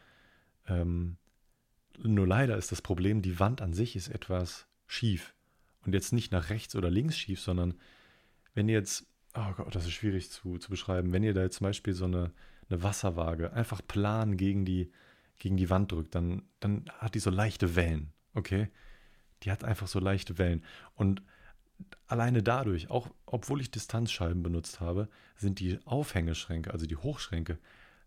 [0.67, 1.17] Ähm,
[1.99, 5.35] nur leider ist das Problem, die Wand an sich ist etwas schief.
[5.85, 7.75] Und jetzt nicht nach rechts oder links schief, sondern
[8.55, 11.57] wenn ihr jetzt, oh Gott, das ist schwierig zu, zu beschreiben, wenn ihr da jetzt
[11.57, 12.33] zum Beispiel so eine,
[12.69, 14.93] eine Wasserwaage einfach plan gegen die,
[15.39, 18.69] gegen die Wand drückt, dann, dann hat die so leichte Wellen, okay?
[19.43, 20.65] Die hat einfach so leichte Wellen.
[20.95, 21.23] Und
[22.07, 27.59] alleine dadurch, auch obwohl ich Distanzscheiben benutzt habe, sind die Aufhängeschränke, also die Hochschränke,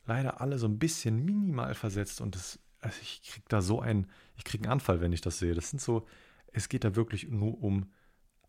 [0.05, 4.07] leider alle so ein bisschen minimal versetzt und das, also ich kriege da so einen,
[4.37, 5.55] ich kriege einen Anfall, wenn ich das sehe.
[5.55, 6.05] Das sind so,
[6.53, 7.91] es geht da wirklich nur um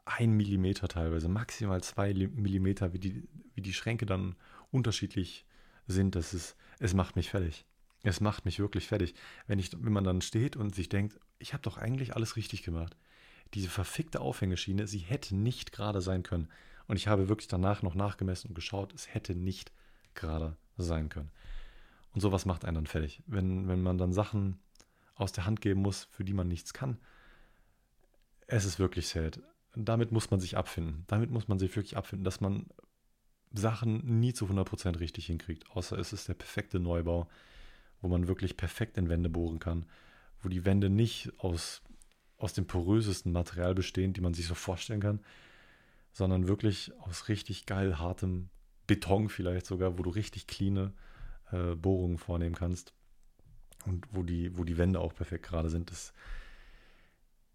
[0.04, 4.36] ein Millimeter teilweise, maximal zwei Millimeter, wie die, wie die Schränke dann
[4.70, 5.46] unterschiedlich
[5.86, 6.14] sind.
[6.14, 7.64] Das ist, es macht mich fertig.
[8.02, 9.14] Es macht mich wirklich fertig.
[9.46, 12.62] Wenn, ich, wenn man dann steht und sich denkt, ich habe doch eigentlich alles richtig
[12.62, 12.94] gemacht.
[13.54, 16.48] Diese verfickte Aufhängeschiene, sie hätte nicht gerade sein können.
[16.88, 19.72] Und ich habe wirklich danach noch nachgemessen und geschaut, es hätte nicht
[20.14, 21.30] gerade sein können.
[22.16, 23.22] Und sowas macht einen dann fertig.
[23.26, 24.58] Wenn, wenn man dann Sachen
[25.16, 26.96] aus der Hand geben muss, für die man nichts kann,
[28.46, 29.38] es ist wirklich sad.
[29.74, 31.04] Damit muss man sich abfinden.
[31.08, 32.68] Damit muss man sich wirklich abfinden, dass man
[33.52, 35.70] Sachen nie zu 100% richtig hinkriegt.
[35.72, 37.28] Außer es ist der perfekte Neubau,
[38.00, 39.84] wo man wirklich perfekt in Wände bohren kann.
[40.40, 41.82] Wo die Wände nicht aus,
[42.38, 45.20] aus dem porösesten Material bestehen, die man sich so vorstellen kann,
[46.12, 48.48] sondern wirklich aus richtig geil hartem
[48.86, 50.94] Beton vielleicht sogar, wo du richtig cleane
[51.52, 52.92] äh, Bohrungen vornehmen kannst.
[53.84, 55.90] Und wo die, wo die Wände auch perfekt gerade sind.
[55.90, 56.12] Das,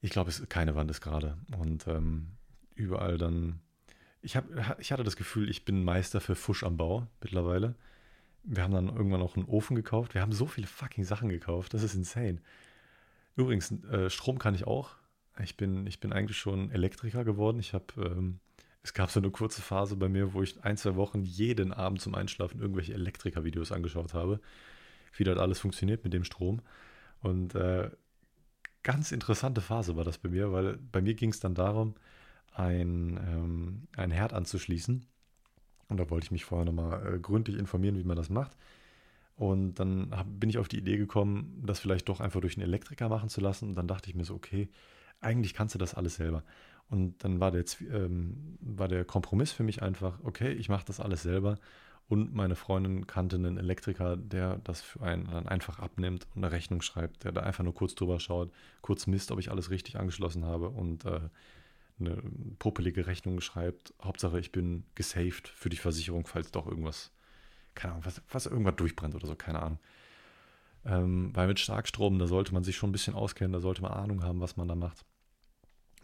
[0.02, 1.38] ich glaube, keine Wand ist gerade.
[1.58, 2.28] Und ähm,
[2.76, 3.60] überall dann.
[4.22, 4.46] Ich, hab,
[4.80, 7.76] ich hatte das Gefühl, ich bin Meister für Fusch am Bau mittlerweile.
[8.44, 10.14] Wir haben dann irgendwann auch einen Ofen gekauft.
[10.14, 11.74] Wir haben so viele fucking Sachen gekauft.
[11.74, 12.42] Das ist insane.
[13.36, 14.96] Übrigens, äh, Strom kann ich auch.
[15.44, 17.60] Ich bin, ich bin eigentlich schon Elektriker geworden.
[17.60, 18.40] Ich habe, ähm,
[18.84, 22.02] es gab so eine kurze Phase bei mir, wo ich ein, zwei Wochen jeden Abend
[22.02, 24.40] zum Einschlafen irgendwelche Elektriker-Videos angeschaut habe,
[25.16, 26.62] wie das alles funktioniert mit dem Strom.
[27.22, 27.92] Und äh,
[28.82, 31.96] ganz interessante Phase war das bei mir, weil bei mir ging es dann darum,
[32.54, 35.06] ein, ähm, ein Herd anzuschließen.
[35.88, 38.58] Und da wollte ich mich vorher nochmal äh, gründlich informieren, wie man das macht.
[39.36, 42.68] Und dann hab, bin ich auf die Idee gekommen, das vielleicht doch einfach durch einen
[42.68, 43.70] Elektriker machen zu lassen.
[43.70, 44.70] Und dann dachte ich mir so, okay,
[45.20, 46.44] eigentlich kannst du das alles selber.
[46.92, 51.00] Und dann war der, ähm, war der Kompromiss für mich einfach, okay, ich mache das
[51.00, 51.58] alles selber
[52.10, 56.52] und meine Freundin kannte einen Elektriker, der das für einen dann einfach abnimmt und eine
[56.52, 58.52] Rechnung schreibt, der da einfach nur kurz drüber schaut,
[58.82, 61.22] kurz misst, ob ich alles richtig angeschlossen habe und äh,
[62.02, 62.22] eine
[62.60, 63.94] popelige Rechnung schreibt.
[64.04, 67.12] Hauptsache, ich bin gesaved für die Versicherung, falls doch irgendwas,
[67.74, 69.80] keine Ahnung, was, was irgendwas durchbrennt oder so, keine Ahnung.
[70.84, 73.94] Ähm, weil mit Starkstrom, da sollte man sich schon ein bisschen auskennen, da sollte man
[73.94, 75.06] Ahnung haben, was man da macht.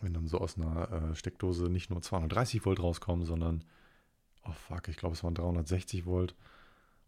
[0.02, 3.64] Wenn dann so aus einer äh, Steckdose nicht nur 230 Volt rauskommen, sondern
[4.46, 6.36] oh fuck, ich glaube, es waren 360 Volt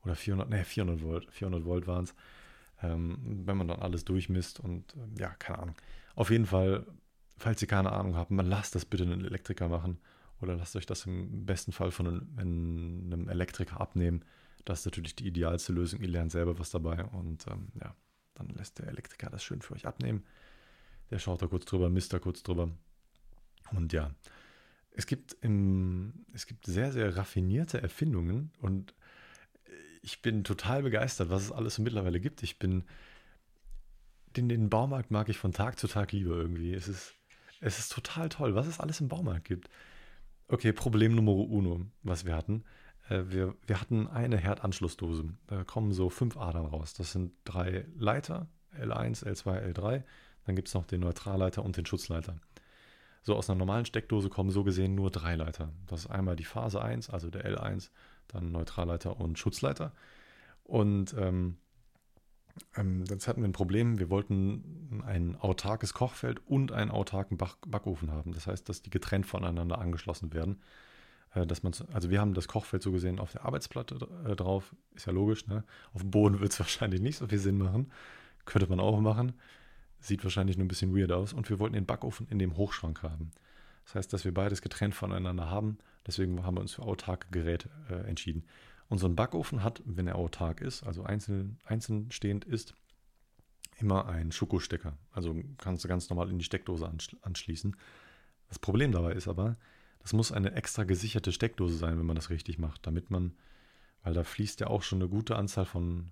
[0.04, 2.15] oder 400, ne, 400 Volt, 400 Volt waren es.
[2.82, 5.75] Ähm, wenn man dann alles durchmisst und äh, ja, keine Ahnung.
[6.15, 6.86] Auf jeden Fall,
[7.38, 9.99] falls ihr keine Ahnung habt, lasst das bitte einen Elektriker machen
[10.41, 14.23] oder lasst euch das im besten Fall von einem, einem Elektriker abnehmen.
[14.65, 15.99] Das ist natürlich die idealste Lösung.
[15.99, 17.93] Ihr lernt selber was dabei und ähm, ja,
[18.36, 20.23] dann lässt der Elektriker das schön für euch abnehmen.
[21.12, 22.72] Der schaut da kurz drüber, misst da kurz drüber.
[23.72, 24.12] Und ja,
[24.91, 28.93] es gibt, im, es gibt sehr, sehr raffinierte Erfindungen und
[30.02, 32.43] ich bin total begeistert, was es alles mittlerweile gibt.
[32.43, 32.84] Ich bin,
[34.36, 36.74] den, den Baumarkt mag ich von Tag zu Tag lieber irgendwie.
[36.74, 37.15] Es ist,
[37.60, 39.69] es ist total toll, was es alles im Baumarkt gibt.
[40.48, 42.63] Okay, Problem Nummer uno, was wir hatten.
[43.10, 45.26] Äh, wir, wir hatten eine Herdanschlussdose.
[45.48, 46.93] Da kommen so fünf Adern raus.
[46.93, 50.04] Das sind drei Leiter, L1, L2, L3.
[50.50, 52.36] Dann gibt es noch den Neutralleiter und den Schutzleiter.
[53.22, 55.72] So aus einer normalen Steckdose kommen so gesehen nur drei Leiter.
[55.86, 57.92] Das ist einmal die Phase 1, also der L1,
[58.28, 59.94] dann Neutralleiter und Schutzleiter.
[60.64, 61.58] Und ähm,
[62.76, 64.00] ähm, jetzt hatten wir ein Problem.
[64.00, 68.34] Wir wollten ein autarkes Kochfeld und einen autarken Back Backofen haben.
[68.34, 70.64] Das heißt, dass die getrennt voneinander angeschlossen werden.
[71.36, 74.76] äh, dass man, also wir haben das Kochfeld so gesehen auf der Arbeitsplatte äh, drauf,
[74.96, 75.64] ist ja logisch, ne?
[75.94, 77.92] Auf dem Boden wird es wahrscheinlich nicht so viel Sinn machen.
[78.46, 79.34] Könnte man auch machen.
[80.00, 81.34] Sieht wahrscheinlich nur ein bisschen weird aus.
[81.34, 83.32] Und wir wollten den Backofen in dem Hochschrank haben.
[83.86, 85.78] Das heißt, dass wir beides getrennt voneinander haben.
[86.06, 88.44] Deswegen haben wir uns für autarke Geräte äh, entschieden.
[88.88, 92.74] Und so ein Backofen hat, wenn er autark ist, also einzeln, einzeln stehend ist,
[93.78, 94.98] immer einen Schokostecker.
[95.12, 97.76] Also kannst du ganz normal in die Steckdose anschließen.
[98.48, 99.58] Das Problem dabei ist aber,
[100.00, 103.36] das muss eine extra gesicherte Steckdose sein, wenn man das richtig macht, damit man,
[104.04, 106.12] weil da fließt ja auch schon eine gute Anzahl von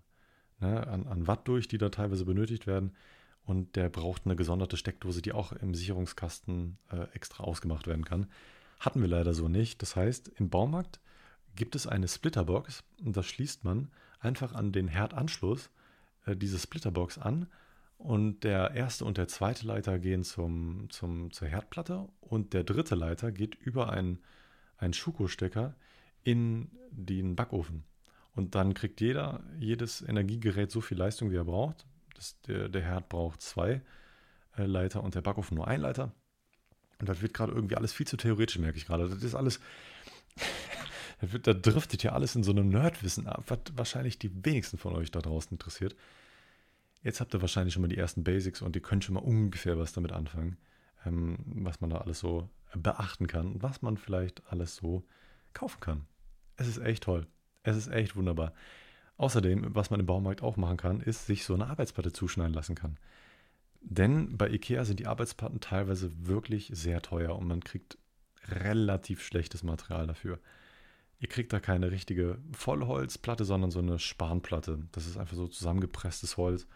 [0.59, 2.93] ne, an, an Watt durch, die da teilweise benötigt werden.
[3.47, 8.27] Und der braucht eine gesonderte Steckdose, die auch im Sicherungskasten äh, extra ausgemacht werden kann.
[8.79, 9.81] Hatten wir leider so nicht.
[9.81, 10.99] Das heißt, im Baumarkt
[11.55, 15.69] gibt es eine Splitterbox und das schließt man einfach an den Herdanschluss
[16.25, 17.47] äh, diese Splitterbox an
[17.97, 22.95] und der erste und der zweite Leiter gehen zum, zum, zur Herdplatte und der dritte
[22.95, 24.19] Leiter geht über einen,
[24.77, 25.73] einen Schuko-Stecker
[26.23, 27.85] in den Backofen.
[28.35, 31.87] Und dann kriegt jeder, jedes Energiegerät so viel Leistung, wie er braucht.
[32.17, 33.81] Das, der, der Herd braucht zwei
[34.57, 36.11] äh, Leiter und der Backofen nur ein Leiter.
[36.99, 39.07] Und das wird gerade irgendwie alles viel zu theoretisch, merke ich gerade.
[39.07, 39.59] Das ist alles,
[41.21, 44.77] da, wird, da driftet ja alles in so einem Nerdwissen ab, was wahrscheinlich die wenigsten
[44.77, 45.95] von euch da draußen interessiert.
[47.03, 49.77] Jetzt habt ihr wahrscheinlich schon mal die ersten Basics und ihr könnt schon mal ungefähr
[49.77, 50.57] was damit anfangen,
[51.05, 55.05] ähm, was man da alles so beachten kann und was man vielleicht alles so
[55.53, 56.07] kaufen kann.
[56.57, 57.27] Es ist echt toll.
[57.63, 58.53] Es ist echt wunderbar.
[59.17, 62.75] Außerdem, was man im Baumarkt auch machen kann, ist, sich so eine Arbeitsplatte zuschneiden lassen
[62.75, 62.97] kann.
[63.81, 67.97] Denn bei IKEA sind die Arbeitsplatten teilweise wirklich sehr teuer und man kriegt
[68.47, 70.39] relativ schlechtes Material dafür.
[71.19, 74.79] Ihr kriegt da keine richtige Vollholzplatte, sondern so eine Spanplatte.
[74.91, 76.67] Das ist einfach so zusammengepresstes Holz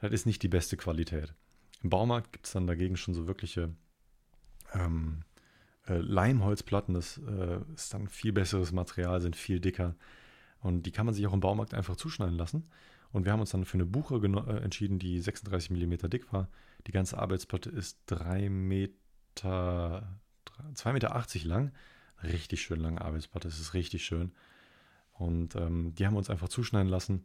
[0.00, 1.34] das ist nicht die beste Qualität.
[1.82, 3.74] Im Baumarkt gibt es dann dagegen schon so wirkliche
[4.74, 5.22] ähm,
[5.86, 6.94] äh, Leimholzplatten.
[6.94, 9.94] Das äh, ist dann viel besseres Material, sind viel dicker.
[10.60, 12.68] Und die kann man sich auch im Baumarkt einfach zuschneiden lassen.
[13.12, 16.48] Und wir haben uns dann für eine Buche äh, entschieden, die 36 mm dick war.
[16.86, 20.18] Die ganze Arbeitsplatte ist 3 Meter,
[20.74, 21.72] 2,80 Meter lang.
[22.22, 24.32] Richtig schön lange Arbeitsplatte, das ist richtig schön.
[25.12, 27.24] Und ähm, die haben wir uns einfach zuschneiden lassen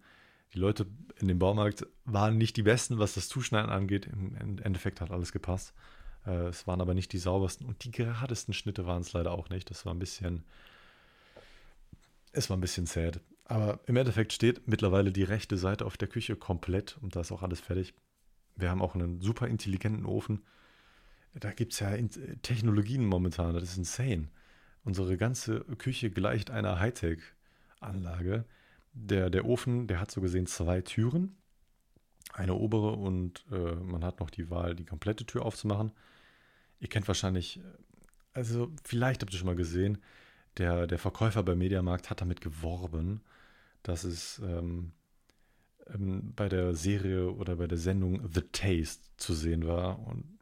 [0.54, 0.86] die Leute
[1.20, 4.06] in dem Baumarkt waren nicht die besten, was das Zuschneiden angeht.
[4.08, 5.74] Im Endeffekt hat alles gepasst.
[6.26, 9.50] Äh, es waren aber nicht die saubersten und die geradesten Schnitte waren es leider auch
[9.50, 9.70] nicht.
[9.70, 10.46] Das war ein bisschen,
[12.36, 13.22] es war ein bisschen sad.
[13.46, 17.32] Aber im Endeffekt steht mittlerweile die rechte Seite auf der Küche komplett und da ist
[17.32, 17.94] auch alles fertig.
[18.56, 20.44] Wir haben auch einen super intelligenten Ofen.
[21.34, 21.96] Da gibt es ja
[22.42, 24.30] Technologien momentan, das ist insane.
[24.84, 28.46] Unsere ganze Küche gleicht einer Hightech-Anlage
[28.94, 31.38] der, der Ofen, der hat so gesehen zwei Türen.
[32.34, 35.92] Eine obere und äh, man hat noch die Wahl, die komplette Tür aufzumachen.
[36.80, 37.62] Ihr kennt wahrscheinlich, äh,
[38.34, 40.00] also vielleicht habt ihr schon mal gesehen,
[40.58, 43.22] der, der Verkäufer beim Mediamarkt hat damit geworben,
[43.84, 44.92] dass es ähm,
[45.94, 50.00] ähm, bei der Serie oder bei der Sendung The Taste zu sehen war.
[50.08, 50.40] Und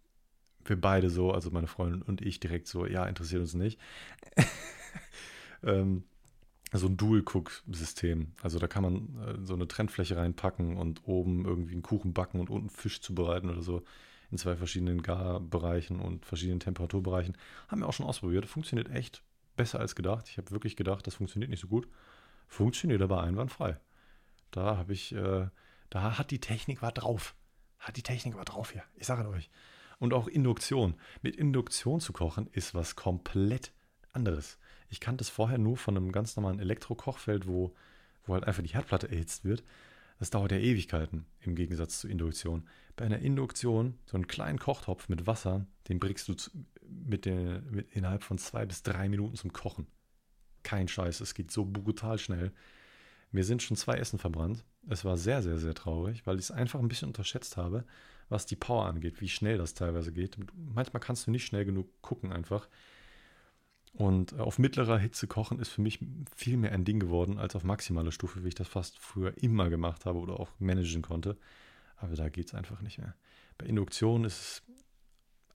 [0.65, 3.79] wir beide so, also meine Freundin und ich direkt so, ja, interessiert uns nicht.
[5.63, 6.03] ähm,
[6.71, 8.31] so ein Dual-Cook-System.
[8.41, 12.39] Also da kann man äh, so eine Trennfläche reinpacken und oben irgendwie einen Kuchen backen
[12.39, 13.83] und unten Fisch zubereiten oder so
[14.31, 17.37] in zwei verschiedenen Garbereichen und verschiedenen Temperaturbereichen.
[17.67, 18.47] Haben wir auch schon ausprobiert.
[18.47, 19.21] Funktioniert echt
[19.55, 20.29] besser als gedacht.
[20.29, 21.87] Ich habe wirklich gedacht, das funktioniert nicht so gut.
[22.47, 23.79] Funktioniert aber einwandfrei.
[24.51, 25.47] Da habe ich, äh,
[25.89, 27.35] da hat die Technik was drauf.
[27.79, 28.83] Hat die Technik was drauf hier.
[28.95, 29.49] Ich sage euch.
[29.99, 30.95] Und auch Induktion.
[31.21, 33.73] Mit Induktion zu kochen ist was komplett
[34.11, 34.57] anderes.
[34.89, 37.73] Ich kannte es vorher nur von einem ganz normalen Elektrokochfeld, wo,
[38.25, 39.63] wo halt einfach die Herdplatte erhitzt wird.
[40.19, 42.67] Das dauert ja Ewigkeiten im Gegensatz zur Induktion.
[42.95, 46.35] Bei einer Induktion, so einen kleinen Kochtopf mit Wasser, den bringst du
[46.87, 49.87] mit den, mit innerhalb von zwei bis drei Minuten zum Kochen.
[50.63, 52.51] Kein Scheiß, es geht so brutal schnell.
[53.31, 54.63] Mir sind schon zwei Essen verbrannt.
[54.87, 57.85] Es war sehr, sehr, sehr traurig, weil ich es einfach ein bisschen unterschätzt habe,
[58.29, 60.37] was die Power angeht, wie schnell das teilweise geht.
[60.55, 62.67] Manchmal kannst du nicht schnell genug gucken einfach.
[63.93, 65.99] Und äh, auf mittlerer Hitze kochen ist für mich
[66.35, 69.69] viel mehr ein Ding geworden als auf maximaler Stufe, wie ich das fast früher immer
[69.69, 71.37] gemacht habe oder auch managen konnte.
[71.95, 73.15] Aber da geht es einfach nicht mehr.
[73.57, 74.63] Bei Induktion ist es,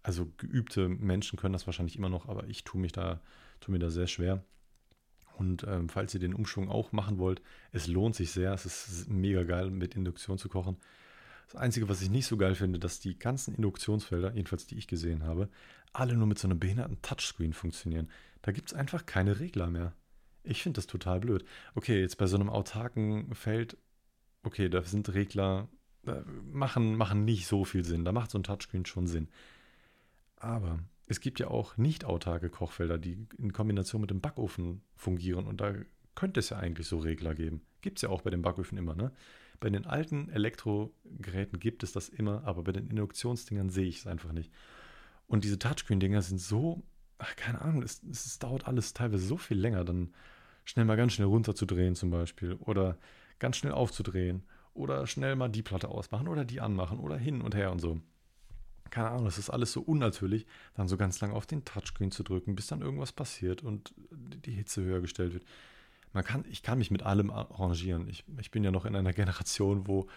[0.09, 3.21] also geübte Menschen können das wahrscheinlich immer noch, aber ich tue mich da,
[3.61, 4.42] tue mir da sehr schwer.
[5.37, 7.42] Und ähm, falls ihr den Umschwung auch machen wollt,
[7.73, 8.55] es lohnt sich sehr.
[8.55, 10.79] Es ist mega geil, mit Induktion zu kochen.
[11.47, 14.87] Das Einzige, was ich nicht so geil finde, dass die ganzen Induktionsfelder, jedenfalls die ich
[14.87, 15.51] gesehen habe,
[15.92, 18.09] alle nur mit so einem behinderten Touchscreen funktionieren.
[18.40, 19.92] Da gibt es einfach keine Regler mehr.
[20.42, 21.44] Ich finde das total blöd.
[21.75, 23.77] Okay, jetzt bei so einem autarken Feld,
[24.42, 25.68] okay, da sind Regler,
[26.51, 28.07] machen, machen nicht so viel Sinn.
[28.07, 29.29] Da macht so ein Touchscreen schon Sinn.
[30.40, 35.46] Aber es gibt ja auch nicht autarke Kochfelder, die in Kombination mit dem Backofen fungieren.
[35.46, 35.74] Und da
[36.14, 37.62] könnte es ja eigentlich so Regler geben.
[37.81, 39.12] Gibt es ja auch bei den Backöfen immer, ne?
[39.61, 44.07] Bei den alten Elektrogeräten gibt es das immer, aber bei den Induktionsdingern sehe ich es
[44.07, 44.53] einfach nicht.
[45.27, 46.85] Und diese Touchscreen-Dinger sind so,
[47.18, 50.14] ach, keine Ahnung, es, es dauert alles teilweise so viel länger, dann
[50.64, 52.98] schnell mal ganz schnell runterzudrehen zum Beispiel oder
[53.38, 54.42] ganz schnell aufzudrehen
[54.74, 58.01] oder schnell mal die Platte ausmachen oder die anmachen oder hin und her und so.
[58.90, 62.22] Keine Ahnung, das ist alles so unnatürlich, dann so ganz lange auf den Touchscreen zu
[62.22, 65.44] drücken, bis dann irgendwas passiert und die Hitze höher gestellt wird.
[66.12, 68.09] Man kann, ich kann mich mit allem arrangieren.
[68.09, 70.09] Ich, ich bin ja noch in einer Generation, wo,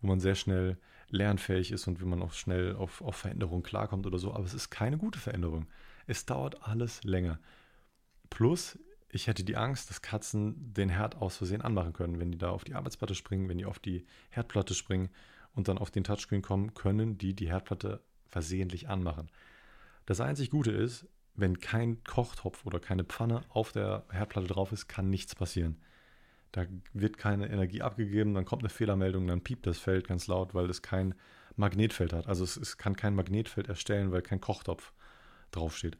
[0.00, 0.76] wo man sehr schnell
[1.08, 4.54] lernfähig ist und wie man auch schnell auf, auf Veränderungen klarkommt oder so, aber es
[4.54, 5.66] ist keine gute Veränderung.
[6.06, 7.38] Es dauert alles länger.
[8.28, 8.78] Plus,
[9.12, 12.20] ich hätte die Angst, dass Katzen den Herd aus Versehen anmachen können.
[12.20, 15.10] Wenn die da auf die Arbeitsplatte springen, wenn die auf die Herdplatte springen
[15.52, 18.00] und dann auf den Touchscreen kommen, können die die Herdplatte
[18.30, 19.30] versehentlich anmachen.
[20.06, 24.88] Das einzig Gute ist, wenn kein Kochtopf oder keine Pfanne auf der Herdplatte drauf ist,
[24.88, 25.80] kann nichts passieren.
[26.52, 30.52] Da wird keine Energie abgegeben, dann kommt eine Fehlermeldung, dann piept das Feld ganz laut,
[30.54, 31.14] weil es kein
[31.56, 32.26] Magnetfeld hat.
[32.26, 34.92] Also es, es kann kein Magnetfeld erstellen, weil kein Kochtopf
[35.52, 35.96] draufsteht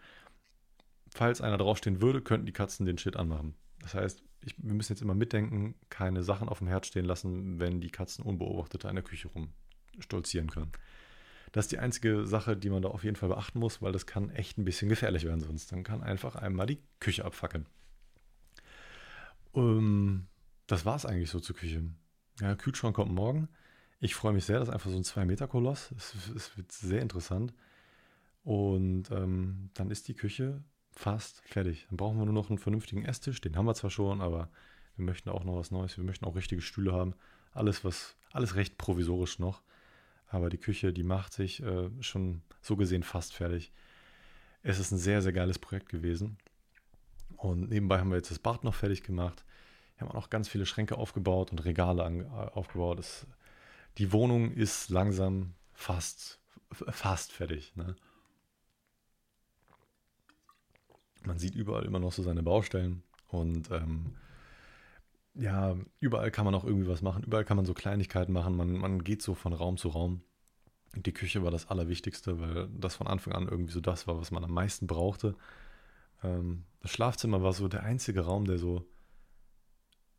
[1.10, 3.54] falls einer draufstehen würde, könnten die Katzen den Shit anmachen.
[3.80, 7.60] Das heißt, ich, wir müssen jetzt immer mitdenken, keine Sachen auf dem Herd stehen lassen,
[7.60, 10.72] wenn die Katzen unbeobachtet in der Küche rumstolzieren können.
[11.52, 14.06] Das ist die einzige Sache, die man da auf jeden Fall beachten muss, weil das
[14.06, 15.72] kann echt ein bisschen gefährlich werden sonst.
[15.72, 17.66] Dann kann einfach einmal die Küche abfackeln.
[19.54, 20.26] Ähm,
[20.66, 21.82] das war es eigentlich so zur Küche.
[22.40, 23.48] Ja, Kühlschrank kommt morgen.
[23.98, 25.92] Ich freue mich sehr, das ist einfach so ein 2-Meter-Koloss.
[25.96, 27.52] Es, es, wird sehr interessant.
[28.44, 31.86] Und ähm, dann ist die Küche fast fertig.
[31.88, 33.40] Dann brauchen wir nur noch einen vernünftigen Esstisch.
[33.40, 34.50] Den haben wir zwar schon, aber
[34.96, 35.96] wir möchten auch noch was Neues.
[35.96, 37.14] Wir möchten auch richtige Stühle haben.
[37.52, 39.62] Alles, was, alles recht provisorisch noch.
[40.30, 43.72] Aber die Küche, die macht sich äh, schon so gesehen fast fertig.
[44.62, 46.38] Es ist ein sehr, sehr geiles Projekt gewesen.
[47.36, 49.44] Und nebenbei haben wir jetzt das Bad noch fertig gemacht.
[49.96, 52.98] Wir haben auch noch ganz viele Schränke aufgebaut und Regale an, äh, aufgebaut.
[52.98, 53.26] Das,
[53.98, 56.40] die Wohnung ist langsam fast,
[56.70, 57.74] fast fertig.
[57.76, 57.96] Ne?
[61.26, 64.16] man sieht überall immer noch so seine Baustellen und ähm,
[65.40, 68.72] ja, überall kann man auch irgendwie was machen, überall kann man so Kleinigkeiten machen, man,
[68.72, 70.22] man geht so von Raum zu Raum.
[70.94, 74.30] Die Küche war das Allerwichtigste, weil das von Anfang an irgendwie so das war, was
[74.30, 75.36] man am meisten brauchte.
[76.22, 78.86] Ähm, das Schlafzimmer war so der einzige Raum, der so,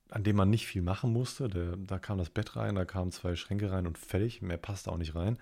[0.09, 1.49] an dem man nicht viel machen musste.
[1.49, 4.91] Der, da kam das Bett rein, da kamen zwei Schränke rein und fertig, mehr passte
[4.91, 5.37] auch nicht rein.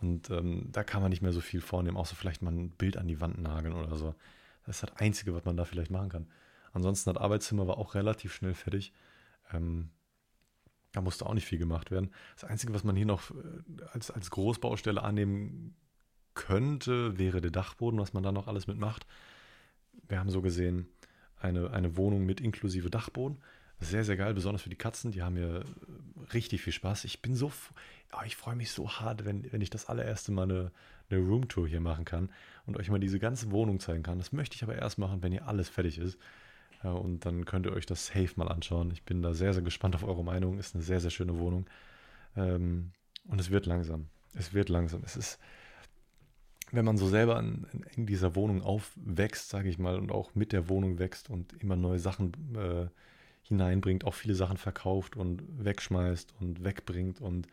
[0.00, 2.96] Und ähm, da kann man nicht mehr so viel vornehmen, außer vielleicht mal ein Bild
[2.96, 4.14] an die Wand nageln oder so.
[4.66, 6.26] Das ist das Einzige, was man da vielleicht machen kann.
[6.72, 8.92] Ansonsten das Arbeitszimmer war auch relativ schnell fertig.
[9.52, 9.90] Ähm,
[10.92, 12.10] da musste auch nicht viel gemacht werden.
[12.34, 15.76] Das Einzige, was man hier noch äh, als, als Großbaustelle annehmen
[16.34, 19.06] könnte, wäre der Dachboden, was man da noch alles mitmacht.
[20.08, 20.88] Wir haben so gesehen
[21.40, 23.38] eine, eine Wohnung mit inklusive Dachboden.
[23.80, 25.12] Sehr, sehr geil, besonders für die Katzen.
[25.12, 25.64] Die haben hier
[26.32, 27.04] richtig viel Spaß.
[27.04, 27.52] Ich bin so,
[28.12, 30.72] oh, ich freue mich so hart, wenn, wenn ich das allererste Mal eine,
[31.10, 32.30] eine Roomtour hier machen kann
[32.66, 34.18] und euch mal diese ganze Wohnung zeigen kann.
[34.18, 36.18] Das möchte ich aber erst machen, wenn hier alles fertig ist.
[36.82, 38.90] Und dann könnt ihr euch das safe mal anschauen.
[38.92, 40.58] Ich bin da sehr, sehr gespannt auf eure Meinung.
[40.58, 41.66] Ist eine sehr, sehr schöne Wohnung.
[42.36, 42.92] Ähm,
[43.26, 44.08] und es wird langsam.
[44.34, 45.02] Es wird langsam.
[45.04, 45.38] Es ist,
[46.70, 50.52] wenn man so selber in, in dieser Wohnung aufwächst, sage ich mal, und auch mit
[50.52, 52.86] der Wohnung wächst und immer neue Sachen äh,
[53.42, 57.48] hineinbringt, auch viele Sachen verkauft und wegschmeißt und wegbringt und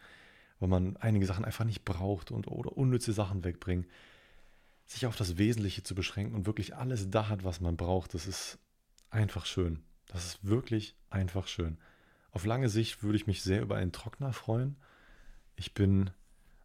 [0.59, 3.87] weil man einige Sachen einfach nicht braucht und oder unnütze Sachen wegbringt,
[4.85, 8.27] sich auf das Wesentliche zu beschränken und wirklich alles da hat, was man braucht, das
[8.27, 8.59] ist
[9.15, 9.79] einfach schön.
[10.07, 11.77] Das ist wirklich einfach schön.
[12.31, 14.75] Auf lange Sicht würde ich mich sehr über einen Trockner freuen.
[15.55, 16.11] Ich bin,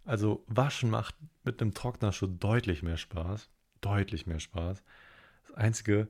[0.05, 3.49] also waschen macht mit einem Trockner schon deutlich mehr Spaß.
[3.81, 4.83] Deutlich mehr Spaß.
[5.47, 6.09] Das einzige,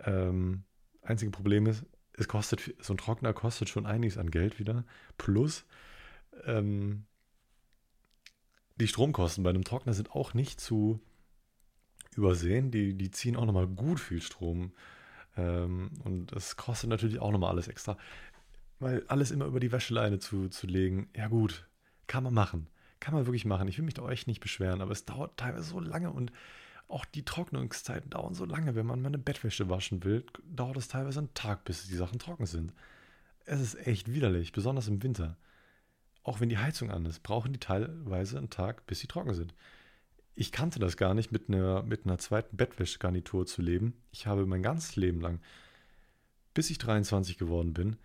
[0.00, 0.64] ähm,
[1.02, 1.84] einzige Problem ist,
[2.14, 4.84] es kostet, so ein Trockner kostet schon einiges an Geld wieder.
[5.18, 5.66] Plus,
[6.46, 7.04] ähm,
[8.76, 11.00] die Stromkosten bei einem Trockner sind auch nicht zu
[12.16, 12.70] übersehen.
[12.70, 14.72] Die, die ziehen auch nochmal gut viel Strom.
[15.36, 17.96] Ähm, und das kostet natürlich auch nochmal alles extra.
[18.78, 21.66] Weil alles immer über die Wäscheleine zu, zu legen, ja gut,
[22.06, 22.68] kann man machen.
[23.00, 23.68] Kann man wirklich machen.
[23.68, 26.32] Ich will mich da echt nicht beschweren, aber es dauert teilweise so lange und
[26.88, 28.74] auch die Trocknungszeiten dauern so lange.
[28.74, 32.18] Wenn man mal eine Bettwäsche waschen will, dauert es teilweise einen Tag, bis die Sachen
[32.18, 32.72] trocken sind.
[33.44, 35.36] Es ist echt widerlich, besonders im Winter.
[36.22, 39.54] Auch wenn die Heizung an ist, brauchen die teilweise einen Tag, bis sie trocken sind.
[40.38, 43.94] Ich kannte das gar nicht, mit einer, mit einer zweiten Bettwäschegarnitur zu leben.
[44.12, 45.40] Ich habe mein ganzes Leben lang,
[46.52, 47.96] bis ich 23 geworden bin,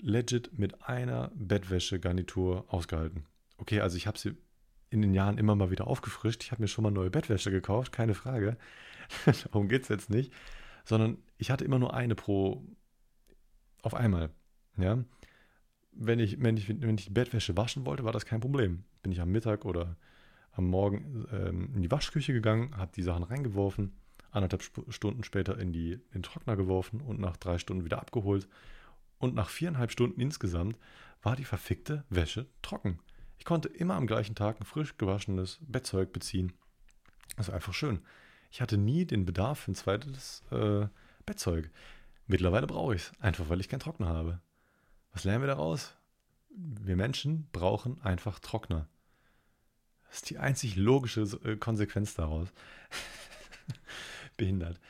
[0.00, 3.24] legit mit einer Bettwäschegarnitur ausgehalten.
[3.58, 4.36] Okay, also ich habe sie
[4.90, 6.44] in den Jahren immer mal wieder aufgefrischt.
[6.44, 8.56] Ich habe mir schon mal neue Bettwäsche gekauft, keine Frage.
[9.44, 10.32] Darum geht es jetzt nicht.
[10.84, 12.64] Sondern ich hatte immer nur eine pro
[13.82, 14.30] auf einmal.
[14.76, 15.02] Ja.
[15.90, 18.84] Wenn ich, wenn, ich, wenn ich die Bettwäsche waschen wollte, war das kein Problem.
[19.02, 19.96] Bin ich am Mittag oder
[20.56, 23.92] am Morgen ähm, in die Waschküche gegangen, habe die Sachen reingeworfen,
[24.30, 28.00] anderthalb Sp Stunden später in, die, in den Trockner geworfen und nach drei Stunden wieder
[28.00, 28.48] abgeholt.
[29.18, 30.76] Und nach viereinhalb Stunden insgesamt
[31.22, 32.98] war die verfickte Wäsche trocken.
[33.38, 36.52] Ich konnte immer am gleichen Tag ein frisch gewaschenes Bettzeug beziehen.
[37.36, 38.00] Das war einfach schön.
[38.50, 40.86] Ich hatte nie den Bedarf für ein zweites äh,
[41.24, 41.70] Bettzeug.
[42.26, 44.40] Mittlerweile brauche ich es, einfach weil ich keinen Trockner habe.
[45.12, 45.96] Was lernen wir daraus?
[46.50, 48.88] Wir Menschen brauchen einfach Trockner.
[50.16, 52.48] Das ist die einzig logische äh, Konsequenz daraus.
[54.38, 54.80] Behindert.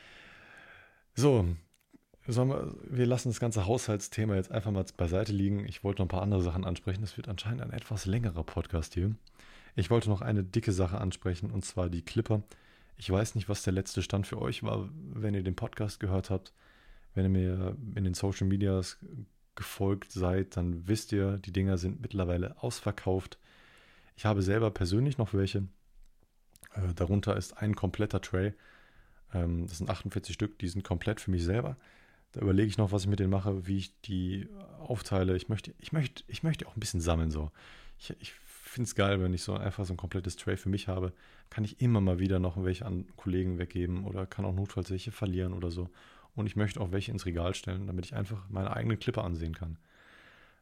[1.17, 1.49] So,
[2.27, 5.67] wir, wir, lassen das ganze Haushaltsthema jetzt einfach mal beiseite liegen.
[5.67, 7.01] Ich wollte noch ein paar andere Sachen ansprechen.
[7.01, 9.17] Das wird anscheinend ein etwas längerer Podcast hier.
[9.75, 12.45] Ich wollte noch eine dicke Sache ansprechen, und zwar die Clipper.
[12.97, 16.31] Ich weiß nicht, was der letzte Stand für euch war, wenn ihr den Podcast gehört
[16.31, 16.53] habt.
[17.15, 18.97] Wenn ihr mir in den Social Medias
[19.57, 23.41] gefolgt seid, dann wisst ihr, die Dinger sind mittlerweile ausverkauft.
[24.17, 25.69] Ich habe selber persönlich noch welche.
[26.73, 28.55] Äh, darunter ist ein kompletter Tray.
[29.33, 31.77] Ähm, das sind 48 Stück, die sind komplett für mich selber.
[32.33, 34.49] Da überlege ich noch, was ich mit denen mache, wie ich die
[34.81, 35.37] aufteile.
[35.37, 37.31] Ich möchte, ich möchte, ich möchte auch ein bisschen sammeln.
[37.31, 37.51] So.
[37.99, 40.89] Ich, ich finde es geil, wenn ich so einfach so ein komplettes Tray für mich
[40.89, 41.13] habe.
[41.51, 45.13] Kann ich immer mal wieder noch welche an Kollegen weggeben oder kann auch notfalls welche
[45.13, 45.89] verlieren oder so.
[46.35, 49.55] Und ich möchte auch welche ins Regal stellen, damit ich einfach meine eigenen Clipper ansehen
[49.55, 49.79] kann.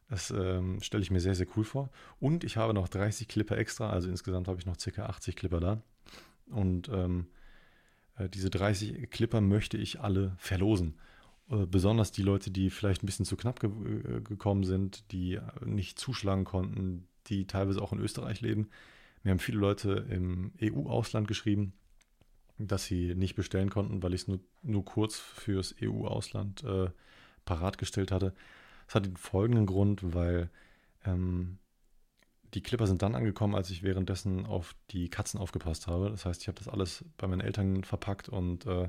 [0.08, 1.90] Das ähm, stelle ich mir sehr, sehr cool vor.
[2.20, 5.06] Und ich habe noch 30 Clipper extra, also insgesamt habe ich noch ca.
[5.06, 5.82] 80 Clipper da.
[6.46, 7.26] Und ähm,
[8.16, 10.98] äh, diese 30 Clipper möchte ich alle verlosen.
[11.50, 15.38] Äh, besonders die Leute, die vielleicht ein bisschen zu knapp ge äh, gekommen sind, die
[15.64, 18.68] nicht zuschlagen konnten, die teilweise auch in Österreich leben.
[19.22, 21.72] Mir haben viele Leute im EU-Ausland geschrieben,
[22.58, 26.90] dass sie nicht bestellen konnten, weil ich es nur, nur kurz fürs EU-Ausland äh,
[27.44, 28.34] parat gestellt hatte.
[28.86, 30.50] Das hat den folgenden Grund, weil
[31.04, 31.58] ähm,
[32.54, 36.10] die Clipper sind dann angekommen, als ich währenddessen auf die Katzen aufgepasst habe.
[36.10, 38.88] Das heißt, ich habe das alles bei meinen Eltern verpackt und äh,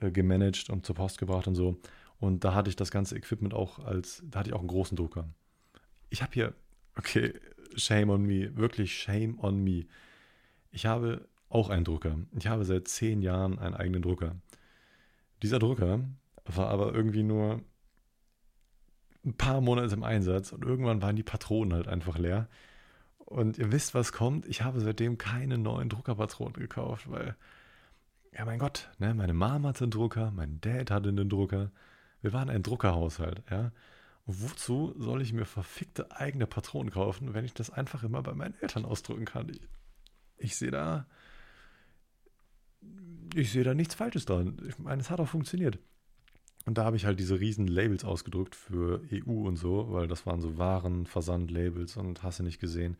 [0.00, 1.80] äh, gemanagt und zur Post gebracht und so.
[2.18, 4.96] Und da hatte ich das ganze Equipment auch als, da hatte ich auch einen großen
[4.96, 5.28] Drucker.
[6.10, 6.54] Ich habe hier,
[6.96, 7.34] okay,
[7.74, 9.86] shame on me, wirklich shame on me.
[10.70, 12.18] Ich habe auch einen Drucker.
[12.38, 14.36] Ich habe seit zehn Jahren einen eigenen Drucker.
[15.42, 16.00] Dieser Drucker
[16.44, 17.62] war aber irgendwie nur
[19.26, 22.48] ein paar Monate im Einsatz und irgendwann waren die Patronen halt einfach leer.
[23.18, 24.46] Und ihr wisst, was kommt.
[24.46, 27.36] Ich habe seitdem keine neuen Druckerpatronen gekauft, weil,
[28.32, 31.72] ja, mein Gott, ne, meine Mama hatte einen Drucker, mein Dad hatte einen Drucker.
[32.22, 33.72] Wir waren ein Druckerhaushalt, ja.
[34.26, 38.34] Und wozu soll ich mir verfickte eigene Patronen kaufen, wenn ich das einfach immer bei
[38.34, 39.48] meinen Eltern ausdrücken kann?
[39.48, 39.60] Ich,
[40.38, 41.06] ich sehe da,
[43.34, 44.60] ich sehe da nichts Falsches dran.
[44.68, 45.78] Ich meine, es hat auch funktioniert.
[46.66, 50.26] Und da habe ich halt diese riesen Labels ausgedruckt für EU und so, weil das
[50.26, 52.96] waren so Waren, Versand-Labels und hast du nicht gesehen.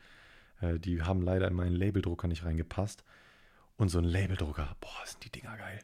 [0.60, 3.02] Äh, die haben leider in meinen Labeldrucker nicht reingepasst.
[3.76, 5.80] Und so ein Labeldrucker, boah, sind die Dinger geil.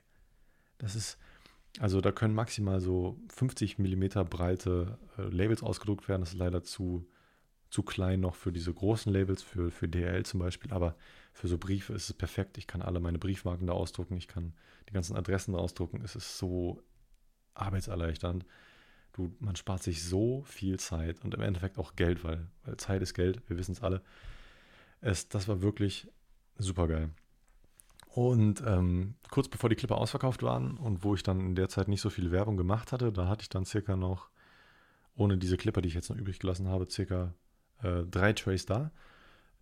[0.78, 1.18] Das ist,
[1.80, 6.22] also da können maximal so 50 mm breite äh, Labels ausgedruckt werden.
[6.22, 7.04] Das ist leider zu,
[7.68, 10.72] zu klein noch für diese großen Labels, für, für DHL zum Beispiel.
[10.72, 10.94] Aber
[11.32, 12.58] für so Briefe ist es perfekt.
[12.58, 14.16] Ich kann alle meine Briefmarken da ausdrucken.
[14.16, 14.54] Ich kann
[14.88, 16.00] die ganzen Adressen da ausdrucken.
[16.04, 16.80] Es ist so
[17.54, 18.44] arbeitserleichternd.
[19.12, 23.02] Du, man spart sich so viel Zeit und im Endeffekt auch Geld, weil, weil Zeit
[23.02, 24.02] ist Geld, wir wissen es alle.
[25.00, 26.08] Das war wirklich
[26.56, 27.10] super geil.
[28.14, 31.88] Und ähm, kurz bevor die Clipper ausverkauft waren und wo ich dann in der Zeit
[31.88, 34.28] nicht so viel Werbung gemacht hatte, da hatte ich dann circa noch,
[35.16, 37.34] ohne diese Clipper, die ich jetzt noch übrig gelassen habe, circa
[37.82, 38.92] äh, drei Trays da.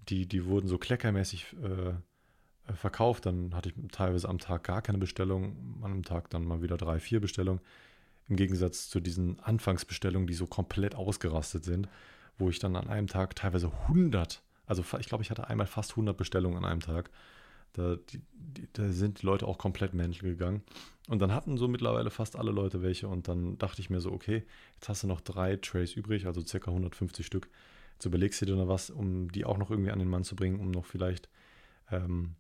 [0.09, 1.93] Die, die wurden so kleckermäßig äh,
[2.75, 3.27] verkauft.
[3.27, 6.77] Dann hatte ich teilweise am Tag gar keine Bestellung, an einem Tag dann mal wieder
[6.77, 7.61] drei, vier Bestellungen.
[8.29, 11.89] Im Gegensatz zu diesen Anfangsbestellungen, die so komplett ausgerastet sind,
[12.39, 15.93] wo ich dann an einem Tag teilweise 100, also ich glaube, ich hatte einmal fast
[15.93, 17.11] 100 Bestellungen an einem Tag.
[17.73, 20.63] Da, die, die, da, sind die Leute auch komplett Menschen gegangen.
[21.09, 23.09] Und dann hatten so mittlerweile fast alle Leute welche.
[23.09, 24.45] Und dann dachte ich mir so, okay,
[24.75, 27.49] jetzt hast du noch drei Trays übrig, also circa 150 Stück.
[27.95, 30.35] Jetzt überlegst du dir noch was, um die auch noch irgendwie an den Mann zu
[30.35, 31.29] bringen, um noch vielleicht
[31.91, 32.35] ähm,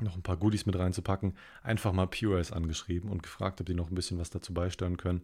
[0.00, 3.90] noch ein paar Goodies mit reinzupacken, einfach mal POS angeschrieben und gefragt, ob die noch
[3.90, 5.22] ein bisschen was dazu beisteuern können.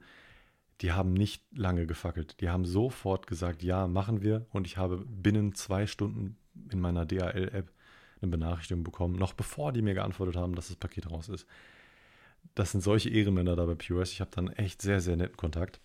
[0.81, 2.41] Die haben nicht lange gefackelt.
[2.41, 4.47] Die haben sofort gesagt, ja, machen wir.
[4.51, 6.37] Und ich habe binnen zwei Stunden
[6.71, 7.73] in meiner DHL-App
[8.21, 11.47] eine Benachrichtigung bekommen, noch bevor die mir geantwortet haben, dass das Paket raus ist.
[12.55, 14.13] Das sind solche Ehrenmänner da bei POS.
[14.13, 15.81] Ich habe dann echt sehr, sehr netten Kontakt.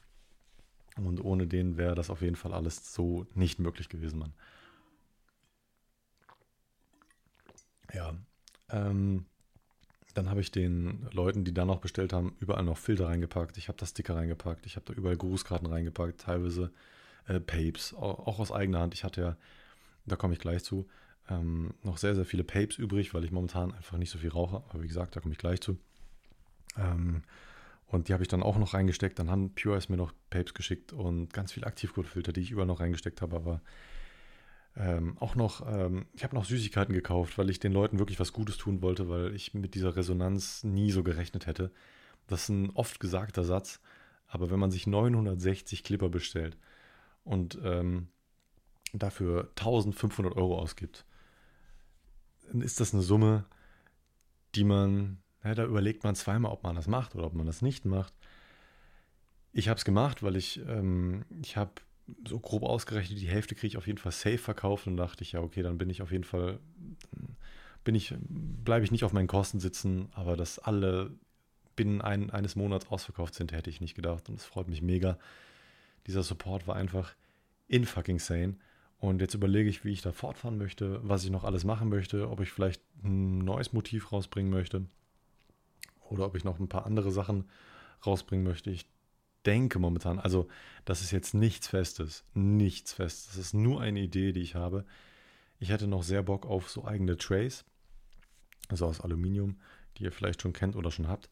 [0.98, 4.34] Und ohne den wäre das auf jeden Fall alles so nicht möglich gewesen, Mann.
[8.74, 9.26] Ähm,
[10.14, 13.58] dann habe ich den Leuten, die da noch bestellt haben, überall noch Filter reingepackt.
[13.58, 14.66] Ich habe da Sticker reingepackt.
[14.66, 16.72] Ich habe da überall Grußkarten reingepackt, teilweise
[17.28, 18.94] äh, Papes, auch, aus eigener Hand.
[18.94, 19.38] Ich hatte ja,
[20.06, 20.88] da komme ich gleich zu,
[21.30, 24.64] ähm, noch sehr, sehr viele Papes übrig, weil ich momentan einfach nicht so viel rauche.
[24.70, 25.78] Aber wie gesagt, da komme ich gleich zu.
[26.78, 27.24] Ähm,
[27.88, 29.18] und die habe ich dann auch noch reingesteckt.
[29.18, 32.80] Dann haben Pure mir noch Papes geschickt und ganz viele Aktivcode-Filter, die ich überall noch
[32.80, 33.36] reingesteckt habe.
[33.36, 33.62] Aber
[34.76, 38.34] ähm, auch noch, ähm, ich habe noch Süßigkeiten gekauft, weil ich den Leuten wirklich was
[38.34, 41.72] Gutes tun wollte, weil ich mit dieser Resonanz nie so gerechnet hätte.
[42.28, 43.80] Das ist ein oft gesagter Satz,
[44.28, 46.58] aber wenn man sich 960 Clipper bestellt
[47.24, 48.08] und ähm,
[48.94, 51.06] dafür 1500 Euro ausgibt,
[52.52, 53.46] dann ist das eine Summe,
[54.56, 57.62] die man, ja, da überlegt man zweimal, ob man das macht oder ob man das
[57.62, 58.14] nicht macht.
[59.52, 61.74] Ich habe es gemacht, weil ich, ähm, ich habe
[62.28, 65.34] so grob ausgerechnet, die Hälfte kriege ich auf jeden Fall safe verkauft und dachte ich,
[65.34, 66.60] ja, okay, dann bin ich auf jeden Fall,
[67.84, 71.12] bin ich, bleibe ich nicht auf meinen Kosten sitzen, aber dass alle
[71.76, 75.18] binnen ein, eines Monats ausverkauft sind, hätte ich nicht gedacht und es freut mich mega.
[76.08, 77.16] Dieser Support war einfach
[77.68, 78.58] in fucking sane.
[79.00, 82.30] Und jetzt überlege ich, wie ich da fortfahren möchte, was ich noch alles machen möchte,
[82.30, 84.86] ob ich vielleicht ein neues Motiv rausbringen möchte
[86.10, 87.50] oder ob ich noch ein paar andere Sachen
[88.06, 88.70] rausbringen möchte.
[88.72, 88.86] Ich
[89.46, 90.48] denke momentan, also
[90.86, 93.28] das ist jetzt nichts Festes, nichts Festes.
[93.28, 94.86] Das ist nur eine Idee, die ich habe.
[95.60, 97.66] Ich hätte noch sehr Bock auf so eigene Trays,
[98.70, 99.58] also aus Aluminium,
[99.98, 101.30] die ihr vielleicht schon kennt oder schon habt.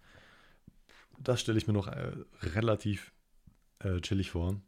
[1.20, 3.12] Das stelle ich mir noch äh, relativ
[3.80, 4.62] äh, chillig vor,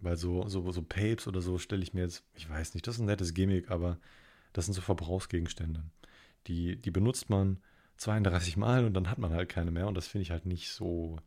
[0.00, 2.96] weil so, so, so Papes oder so stelle ich mir jetzt, ich weiß nicht, das
[2.96, 3.98] ist ein nettes Gimmick, aber
[4.52, 5.84] das sind so Verbrauchsgegenstände.
[6.46, 7.58] Die, die benutzt man
[7.98, 10.70] 32 Mal und dann hat man halt keine mehr und das finde ich halt nicht
[10.70, 11.18] so,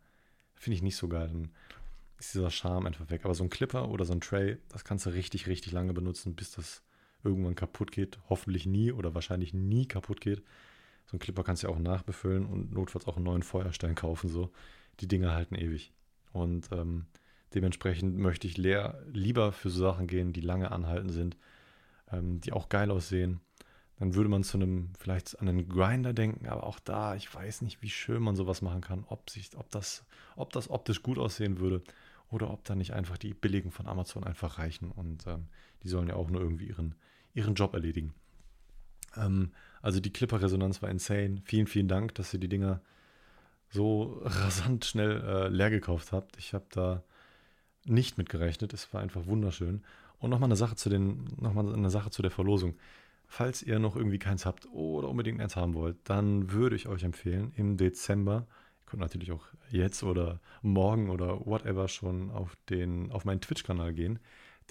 [0.59, 1.29] Finde ich nicht so geil.
[1.29, 1.49] Dann
[2.19, 3.21] ist dieser Charme einfach weg.
[3.23, 6.35] Aber so ein Clipper oder so ein Tray, das kannst du richtig, richtig lange benutzen,
[6.35, 6.83] bis das
[7.23, 8.19] irgendwann kaputt geht.
[8.29, 10.43] Hoffentlich nie oder wahrscheinlich nie kaputt geht.
[11.05, 14.29] So ein Clipper kannst du ja auch nachbefüllen und notfalls auch einen neuen Feuerstein kaufen.
[14.29, 14.51] So.
[14.99, 15.93] Die Dinger halten ewig.
[16.33, 17.05] Und ähm,
[17.53, 21.37] dementsprechend möchte ich leer, lieber für so Sachen gehen, die lange anhalten sind,
[22.11, 23.39] ähm, die auch geil aussehen
[23.99, 27.61] dann würde man zu einem, vielleicht an einen Grinder denken, aber auch da, ich weiß
[27.61, 31.17] nicht, wie schön man sowas machen kann, ob, sich, ob, das, ob das optisch gut
[31.17, 31.83] aussehen würde
[32.29, 35.47] oder ob da nicht einfach die billigen von Amazon einfach reichen und ähm,
[35.83, 36.95] die sollen ja auch nur irgendwie ihren,
[37.33, 38.13] ihren Job erledigen.
[39.17, 41.41] Ähm, also die Clipper-Resonanz war insane.
[41.43, 42.81] Vielen, vielen Dank, dass ihr die Dinger
[43.69, 46.37] so rasant schnell äh, leer gekauft habt.
[46.37, 47.03] Ich habe da
[47.85, 48.73] nicht mit gerechnet.
[48.73, 49.83] Es war einfach wunderschön.
[50.19, 52.75] Und nochmal eine Sache zu den, nochmal eine Sache zu der Verlosung.
[53.31, 57.03] Falls ihr noch irgendwie keins habt oder unbedingt eins haben wollt, dann würde ich euch
[57.03, 58.47] empfehlen, im Dezember,
[58.81, 63.93] ihr könnt natürlich auch jetzt oder morgen oder whatever schon auf, den, auf meinen Twitch-Kanal
[63.93, 64.17] gehen,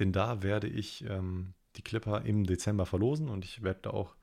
[0.01, 4.17] denn da werde ich ähm, die Clipper im Dezember verlosen und ich werde da auch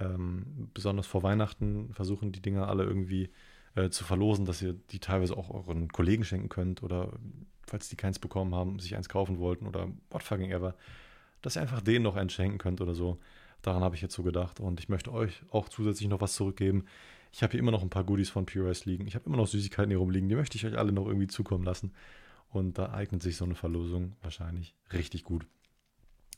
[0.00, 3.30] ähm, besonders vor Weihnachten versuchen, die Dinger alle irgendwie
[3.76, 7.12] äh, zu verlosen, dass ihr die teilweise auch euren Kollegen schenken könnt oder
[7.68, 10.74] falls die keins bekommen haben, sich eins kaufen wollten oder what fucking ever,
[11.40, 13.20] dass ihr einfach denen noch eins schenken könnt oder so.
[13.62, 16.84] Daran habe ich jetzt so gedacht und ich möchte euch auch zusätzlich noch was zurückgeben.
[17.32, 19.06] Ich habe hier immer noch ein paar Goodies von Pure liegen.
[19.06, 20.28] Ich habe immer noch Süßigkeiten hier rumliegen.
[20.28, 21.92] Die möchte ich euch alle noch irgendwie zukommen lassen.
[22.48, 25.46] Und da eignet sich so eine Verlosung wahrscheinlich richtig gut.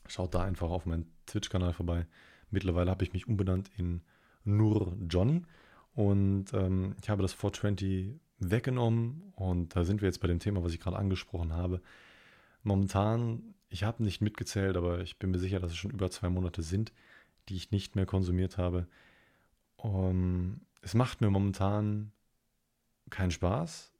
[0.07, 2.05] Schaut da einfach auf meinen Twitch-Kanal vorbei.
[2.51, 4.01] Mittlerweile habe ich mich umbenannt in
[4.43, 5.43] Nur Johnny.
[5.95, 9.33] Und ähm, ich habe das 420 weggenommen.
[9.35, 11.81] Und da sind wir jetzt bei dem Thema, was ich gerade angesprochen habe.
[12.61, 16.29] Momentan, ich habe nicht mitgezählt, aber ich bin mir sicher, dass es schon über zwei
[16.29, 16.93] Monate sind,
[17.49, 18.87] die ich nicht mehr konsumiert habe.
[19.77, 22.11] Um, es macht mir momentan
[23.09, 23.93] keinen Spaß.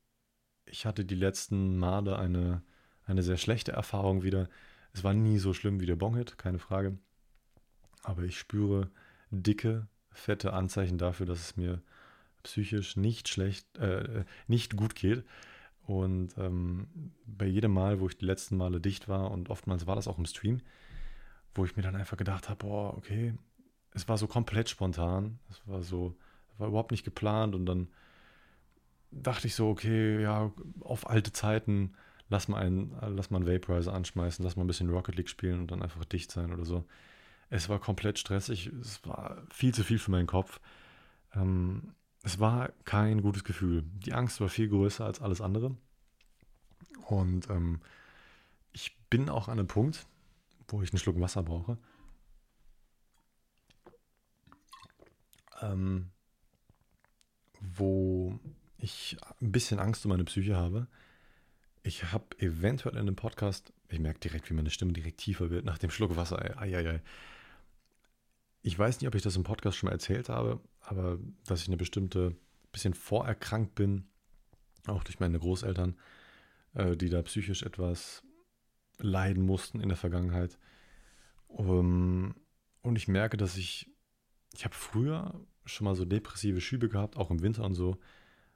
[0.66, 2.62] Ich hatte die letzten Male eine,
[3.06, 4.50] eine sehr schlechte Erfahrung wieder.
[4.94, 6.98] Es war nie so schlimm wie der Bonghit, keine Frage.
[8.02, 8.90] Aber ich spüre
[9.32, 11.82] dicke, fette Anzeichen dafür, dass es mir
[12.44, 15.24] psychisch nicht schlecht, äh, nicht gut geht.
[15.86, 16.88] Und ähm,
[17.26, 20.18] bei jedem Mal, wo ich die letzten Male dicht war, und oftmals war das auch
[20.18, 20.62] im Stream,
[21.56, 23.34] wo ich mir dann einfach gedacht habe, boah, okay,
[23.92, 26.16] es war so komplett spontan, es war so,
[26.58, 27.88] war überhaupt nicht geplant und dann
[29.12, 30.52] dachte ich so, okay, ja,
[30.82, 31.94] auf alte Zeiten,
[32.30, 35.60] lass mal einen, lass mal einen Vaporizer anschmeißen, lass mal ein bisschen Rocket League spielen
[35.60, 36.86] und dann einfach dicht sein oder so.
[37.50, 40.60] Es war komplett stressig, es war viel zu viel für meinen Kopf.
[41.36, 41.94] Ähm,
[42.24, 43.84] es war kein gutes Gefühl.
[43.84, 45.76] Die Angst war viel größer als alles andere.
[47.08, 47.82] Und ähm,
[48.72, 50.08] ich bin auch an einem Punkt,
[50.68, 51.78] wo ich einen Schluck Wasser brauche.
[55.62, 56.12] Ähm,
[57.60, 58.40] wo
[58.78, 60.88] ich ein bisschen Angst um meine Psyche habe.
[61.84, 65.66] Ich habe eventuell in dem Podcast, ich merke direkt, wie meine Stimme direkt tiefer wird
[65.66, 66.40] nach dem Schluck Wasser.
[66.40, 67.02] Ei, ei, ei.
[68.62, 71.68] ich weiß nicht, ob ich das im Podcast schon mal erzählt habe, aber dass ich
[71.68, 72.36] eine bestimmte,
[72.72, 74.08] bisschen vorerkrankt bin,
[74.88, 75.96] auch durch meine Großeltern,
[76.74, 78.24] äh, die da psychisch etwas
[79.00, 80.58] leiden mussten in der Vergangenheit.
[81.48, 82.36] Um,
[82.82, 83.90] und ich merke, dass ich,
[84.54, 87.98] ich habe früher schon mal so depressive Schübe gehabt, auch im Winter und so.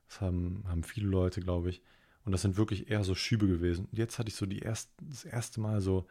[0.07, 1.81] Das haben, haben viele Leute, glaube ich.
[2.25, 3.85] Und das sind wirklich eher so Schübe gewesen.
[3.85, 6.07] Und jetzt hatte ich so die erst, das erste Mal so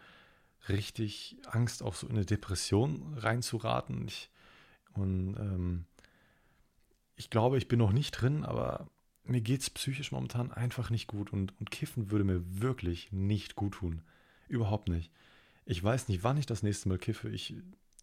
[0.68, 4.06] richtig Angst, auch so in eine Depression reinzuraten.
[4.08, 4.30] Ich,
[4.94, 5.84] und ähm,
[7.16, 8.88] ich glaube, ich bin noch nicht drin, aber
[9.24, 13.56] mir geht es psychisch momentan einfach nicht gut und, und Kiffen würde mir wirklich nicht
[13.56, 14.02] gut tun.
[14.48, 15.10] Überhaupt nicht.
[15.64, 17.28] Ich weiß nicht, wann ich das nächste Mal kiffe.
[17.28, 17.54] Ich,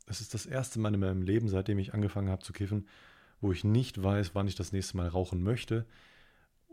[0.08, 2.88] es ist das erste Mal in meinem Leben, seitdem ich angefangen habe zu kiffen,
[3.40, 5.86] wo ich nicht weiß, wann ich das nächste Mal rauchen möchte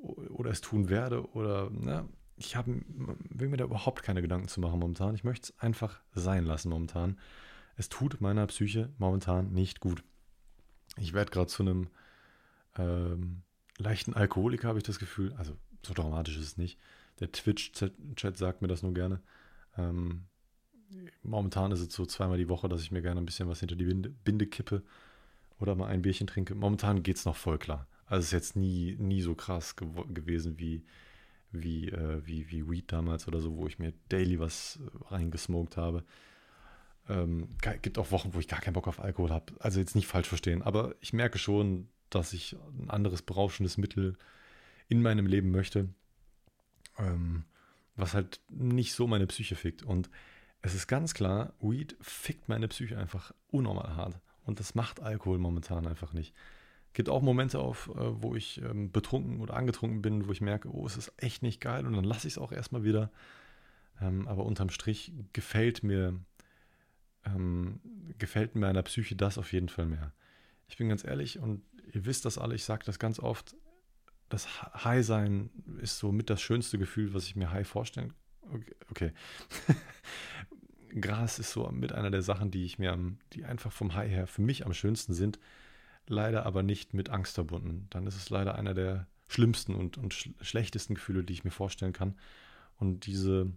[0.03, 4.61] oder es tun werde oder na, ich hab, will mir da überhaupt keine Gedanken zu
[4.61, 5.14] machen momentan.
[5.14, 7.18] Ich möchte es einfach sein lassen momentan.
[7.77, 10.03] Es tut meiner Psyche momentan nicht gut.
[10.97, 11.89] Ich werde gerade zu einem
[12.79, 13.43] ähm,
[13.79, 15.35] leichten Alkoholiker, habe ich das Gefühl.
[15.35, 16.79] Also so dramatisch ist es nicht.
[17.21, 19.21] Der Twitch-Chat sagt mir das nur gerne.
[19.89, 20.24] Ähm,
[21.22, 23.76] momentan ist es so zweimal die Woche, dass ich mir gerne ein bisschen was hinter
[23.76, 24.83] die Binde, Binde kippe
[25.59, 26.55] oder mal ein Bierchen trinke.
[26.55, 27.87] Momentan geht es noch voll klar.
[28.07, 30.83] Also es ist jetzt nie, nie so krass gew gewesen wie,
[31.53, 36.05] wie, äh, wie, wie Weed damals oder so, wo ich mir daily was reingesmoked habe.
[37.09, 37.49] Ähm,
[37.83, 39.53] gibt auch Wochen, wo ich gar keinen Bock auf Alkohol habe.
[39.59, 44.16] Also jetzt nicht falsch verstehen, aber ich merke schon, dass ich ein anderes berauschendes Mittel
[44.89, 45.89] in meinem Leben möchte,
[46.99, 47.45] ähm,
[47.97, 49.82] was halt nicht so meine Psyche fickt.
[49.82, 50.11] Und
[50.62, 54.20] es ist ganz klar, Weed fickt meine Psyche einfach unnormal hart.
[54.45, 56.34] Und das macht Alkohol momentan einfach nicht.
[56.93, 60.68] Gibt auch Momente auf, äh, wo ich ähm, betrunken oder angetrunken bin, wo ich merke,
[60.74, 63.11] oh, es ist echt nicht geil und dann lasse ich es auch erstmal wieder.
[64.01, 66.18] Ähm, aber unterm Strich gefällt mir,
[67.24, 67.80] ähm,
[68.18, 70.12] gefällt meiner Psyche das auf jeden Fall mehr.
[70.66, 71.62] Ich bin ganz ehrlich und
[71.93, 73.57] ihr wisst das alle, ich sage das ganz oft,
[74.31, 74.49] das
[74.85, 75.51] High-Sein
[75.83, 78.14] ist so mit das schönste Gefühl, was ich mir High vorstellen
[78.53, 78.74] Okay.
[78.91, 79.12] okay.
[81.01, 82.99] Gras ist so mit einer der Sachen, die ich mir
[83.33, 85.39] die einfach vom High her für mich am schönsten sind,
[86.09, 87.87] leider aber nicht mit Angst verbunden.
[87.91, 91.53] Dann ist es leider einer der schlimmsten und, und sch schlechtesten Gefühle, die ich mir
[91.53, 92.16] vorstellen kann.
[92.76, 93.53] Und diese,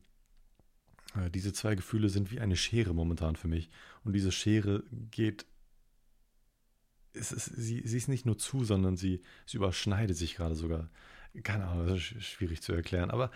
[1.15, 3.71] äh, diese zwei Gefühle sind wie eine Schere momentan für mich.
[4.03, 5.47] Und diese Schere geht
[7.14, 10.89] es ist, sie, sie ist nicht nur zu, sondern sie, sie überschneidet sich gerade sogar.
[11.43, 13.11] Keine Ahnung, das ist schwierig zu erklären.
[13.11, 13.32] Aber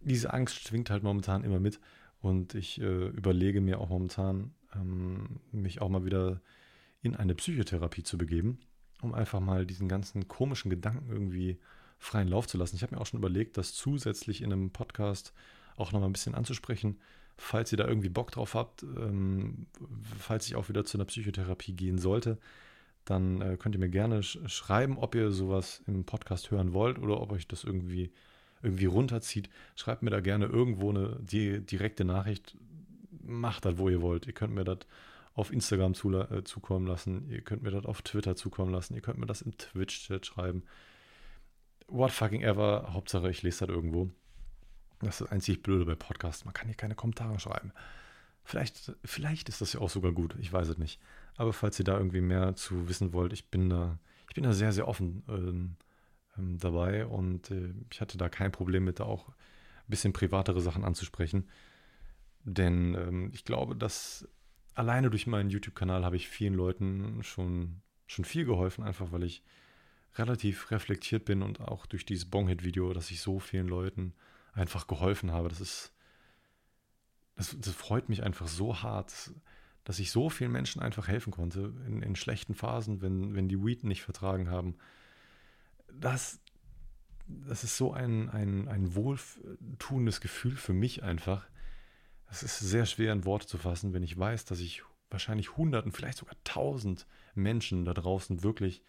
[0.00, 1.80] diese Angst schwingt halt momentan immer mit.
[2.20, 6.40] Und ich äh, überlege mir auch momentan, ähm, mich auch mal wieder
[7.02, 8.58] in eine Psychotherapie zu begeben,
[9.00, 11.58] um einfach mal diesen ganzen komischen Gedanken irgendwie
[11.98, 12.76] freien Lauf zu lassen.
[12.76, 15.32] Ich habe mir auch schon überlegt, das zusätzlich in einem Podcast
[15.76, 16.98] auch nochmal ein bisschen anzusprechen.
[17.36, 19.66] Falls ihr da irgendwie Bock drauf habt, ähm,
[20.18, 22.38] falls ich auch wieder zu einer Psychotherapie gehen sollte,
[23.04, 26.98] dann äh, könnt ihr mir gerne sch schreiben, ob ihr sowas im Podcast hören wollt
[26.98, 28.12] oder ob euch das irgendwie,
[28.62, 29.50] irgendwie runterzieht.
[29.74, 32.56] Schreibt mir da gerne irgendwo eine die, direkte Nachricht.
[33.22, 34.26] Macht das, wo ihr wollt.
[34.26, 34.78] Ihr könnt mir das
[35.34, 37.28] auf Instagram zu, äh, zukommen lassen.
[37.30, 38.94] Ihr könnt mir das auf Twitter zukommen lassen.
[38.94, 40.64] Ihr könnt mir das im Twitch-Chat schreiben.
[41.88, 42.90] What fucking ever.
[42.92, 44.10] Hauptsache, ich lese das irgendwo.
[45.00, 46.44] Das ist das einzig Blöde bei Podcasts.
[46.44, 47.72] Man kann hier keine Kommentare schreiben.
[48.44, 50.34] Vielleicht, vielleicht ist das ja auch sogar gut.
[50.40, 51.00] Ich weiß es nicht.
[51.36, 54.52] Aber falls ihr da irgendwie mehr zu wissen wollt, ich bin da, ich bin da
[54.52, 55.76] sehr, sehr offen ähm,
[56.38, 59.34] ähm, dabei und äh, ich hatte da kein Problem mit, da auch ein
[59.88, 61.48] bisschen privatere Sachen anzusprechen.
[62.44, 64.28] Denn ähm, ich glaube, dass
[64.74, 69.42] alleine durch meinen YouTube-Kanal habe ich vielen Leuten schon, schon viel geholfen, einfach weil ich
[70.16, 74.14] relativ reflektiert bin und auch durch dieses Bonghead-Video, dass ich so vielen Leuten
[74.52, 75.48] einfach geholfen habe.
[75.48, 75.92] Das ist,
[77.40, 79.32] das, das freut mich einfach so hart
[79.84, 83.64] dass ich so vielen Menschen einfach helfen konnte in, in schlechten Phasen, wenn, wenn die
[83.64, 84.76] Weed nicht vertragen haben.
[85.92, 86.40] Das,
[87.26, 91.46] das ist so ein, ein, ein wohltuendes Gefühl für mich einfach.
[92.30, 95.92] Es ist sehr schwer in Worte zu fassen, wenn ich weiß, dass ich wahrscheinlich Hunderten,
[95.92, 98.84] vielleicht sogar Tausend Menschen da draußen wirklich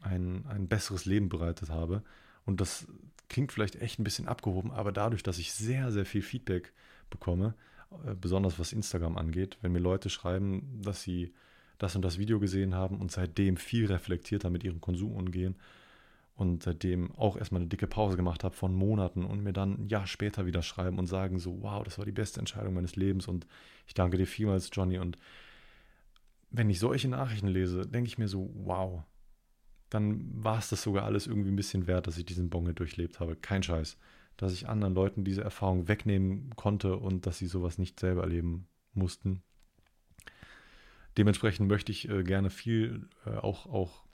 [0.00, 2.02] ein, ein besseres Leben bereitet habe.
[2.44, 2.88] Und das
[3.28, 6.72] klingt vielleicht echt ein bisschen abgehoben, aber dadurch, dass ich sehr, sehr viel Feedback
[7.10, 7.54] bekomme,
[8.06, 11.32] äh, besonders was Instagram angeht, wenn mir Leute schreiben, dass sie
[11.78, 15.56] das und das Video gesehen haben und seitdem viel reflektierter mit ihrem Konsum umgehen
[16.34, 19.88] und seitdem auch erstmal eine dicke Pause gemacht habe von Monaten und mir dann ein
[19.88, 23.26] Jahr später wieder schreiben und sagen so, wow, das war die beste Entscheidung meines Lebens
[23.26, 23.46] und
[23.86, 24.98] ich danke dir vielmals, Johnny.
[24.98, 25.18] Und
[26.50, 29.02] wenn ich solche Nachrichten lese, denke ich mir so, wow,
[29.88, 33.20] dann war es das sogar alles irgendwie ein bisschen wert, dass ich diesen Bonge durchlebt
[33.20, 33.36] habe.
[33.36, 33.96] Kein Scheiß
[34.36, 38.66] dass ich anderen Leuten diese Erfahrung wegnehmen konnte und dass sie sowas nicht selber erleben
[38.92, 39.42] mussten.
[41.16, 44.04] Dementsprechend möchte ich äh, gerne viel äh, auch, auch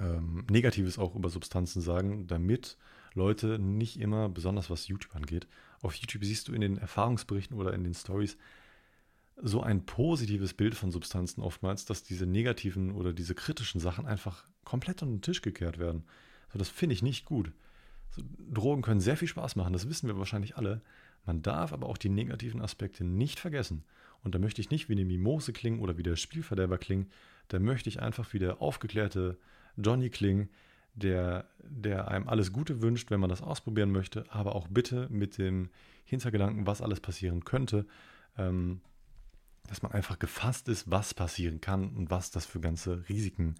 [0.00, 2.76] ähm, Negatives auch über Substanzen sagen, damit
[3.14, 5.46] Leute nicht immer, besonders was YouTube angeht,
[5.80, 8.36] auf YouTube siehst du in den Erfahrungsberichten oder in den Stories
[9.36, 14.46] so ein positives Bild von Substanzen oftmals, dass diese negativen oder diese kritischen Sachen einfach
[14.64, 16.04] komplett unter den Tisch gekehrt werden.
[16.52, 17.52] So, das finde ich nicht gut.
[18.14, 20.80] So, Drogen können sehr viel Spaß machen, das wissen wir wahrscheinlich alle.
[21.24, 23.84] Man darf aber auch die negativen Aspekte nicht vergessen.
[24.22, 27.10] Und da möchte ich nicht wie eine Mimose klingen oder wie der Spielverderber klingen.
[27.48, 29.36] Da möchte ich einfach wie der aufgeklärte
[29.76, 30.48] Johnny klingen,
[30.94, 35.38] der, der einem alles Gute wünscht, wenn man das ausprobieren möchte, aber auch bitte mit
[35.38, 35.70] dem
[36.04, 37.86] Hintergedanken, was alles passieren könnte,
[38.36, 38.80] ähm,
[39.68, 43.54] dass man einfach gefasst ist, was passieren kann und was das für ganze Risiken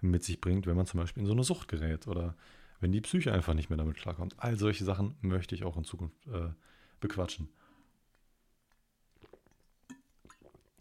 [0.00, 2.36] mit sich bringt, wenn man zum Beispiel in so eine Sucht gerät oder
[2.80, 4.34] wenn die Psyche einfach nicht mehr damit klarkommt.
[4.38, 6.50] All solche Sachen möchte ich auch in Zukunft äh,
[7.00, 7.48] bequatschen.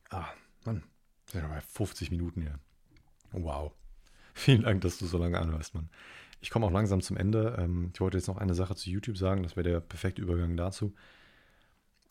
[0.10, 0.28] Ah,
[0.66, 0.84] Mann,
[1.26, 2.60] sind ja bei 50 Minuten hier.
[3.32, 3.74] Wow.
[4.34, 5.90] Vielen Dank, dass du so lange anhörst, Mann.
[6.42, 7.56] Ich komme auch langsam zum Ende.
[7.58, 10.56] Ähm, ich wollte jetzt noch eine Sache zu YouTube sagen, das wäre der perfekte Übergang
[10.58, 10.94] dazu.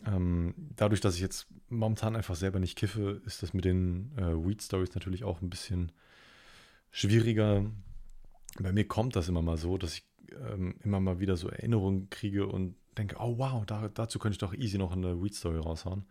[0.07, 4.35] Ähm, dadurch, dass ich jetzt momentan einfach selber nicht kiffe, ist das mit den äh,
[4.35, 5.93] Weed Stories natürlich auch ein bisschen
[6.91, 7.65] schwieriger.
[8.61, 12.11] Bei mir kommt das immer mal so, dass ich ähm, immer mal wieder so Erinnerungen
[12.11, 15.59] kriege und denke, oh wow, da, dazu könnte ich doch easy noch eine Weed Story
[15.59, 16.05] raushauen.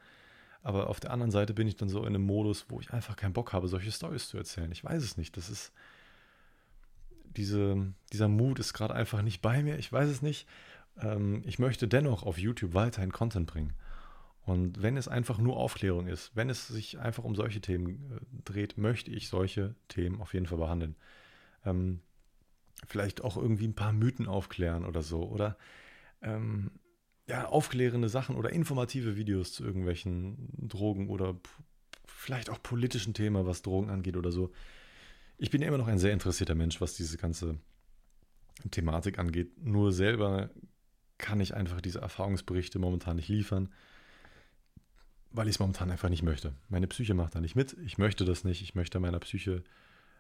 [0.62, 3.16] Aber auf der anderen Seite bin ich dann so in einem Modus, wo ich einfach
[3.18, 4.72] keinen Bock habe, solche Stories zu erzählen.
[4.72, 5.36] Ich weiß es nicht.
[5.36, 5.74] Das ist
[7.36, 9.78] diese, dieser Mut ist gerade einfach nicht bei mir.
[9.78, 10.48] Ich weiß es nicht.
[11.02, 13.74] Ähm, ich möchte dennoch auf YouTube weiterhin Content bringen.
[14.46, 18.44] Und wenn es einfach nur Aufklärung ist, wenn es sich einfach um solche Themen äh,
[18.44, 20.96] dreht, möchte ich solche Themen auf jeden Fall behandeln.
[21.66, 22.02] Ähm,
[22.88, 25.24] vielleicht auch irgendwie ein paar Mythen aufklären oder so.
[25.24, 25.58] Oder
[26.22, 26.72] ähm,
[27.28, 31.36] ja, aufklärende Sachen oder informative Videos zu irgendwelchen Drogen oder
[32.06, 34.52] vielleicht auch politischen Themen, was Drogen angeht oder so
[35.38, 37.58] ich bin ja immer noch ein sehr interessierter Mensch, was diese ganze
[38.72, 39.52] Thematik angeht.
[39.62, 40.50] Nur selber
[41.18, 43.70] kann ich einfach diese Erfahrungsberichte momentan nicht liefern,
[45.32, 46.54] weil ich es momentan einfach nicht möchte.
[46.70, 47.76] Meine Psyche macht da nicht mit.
[47.84, 48.62] Ich möchte das nicht.
[48.62, 49.64] Ich möchte meiner Psyche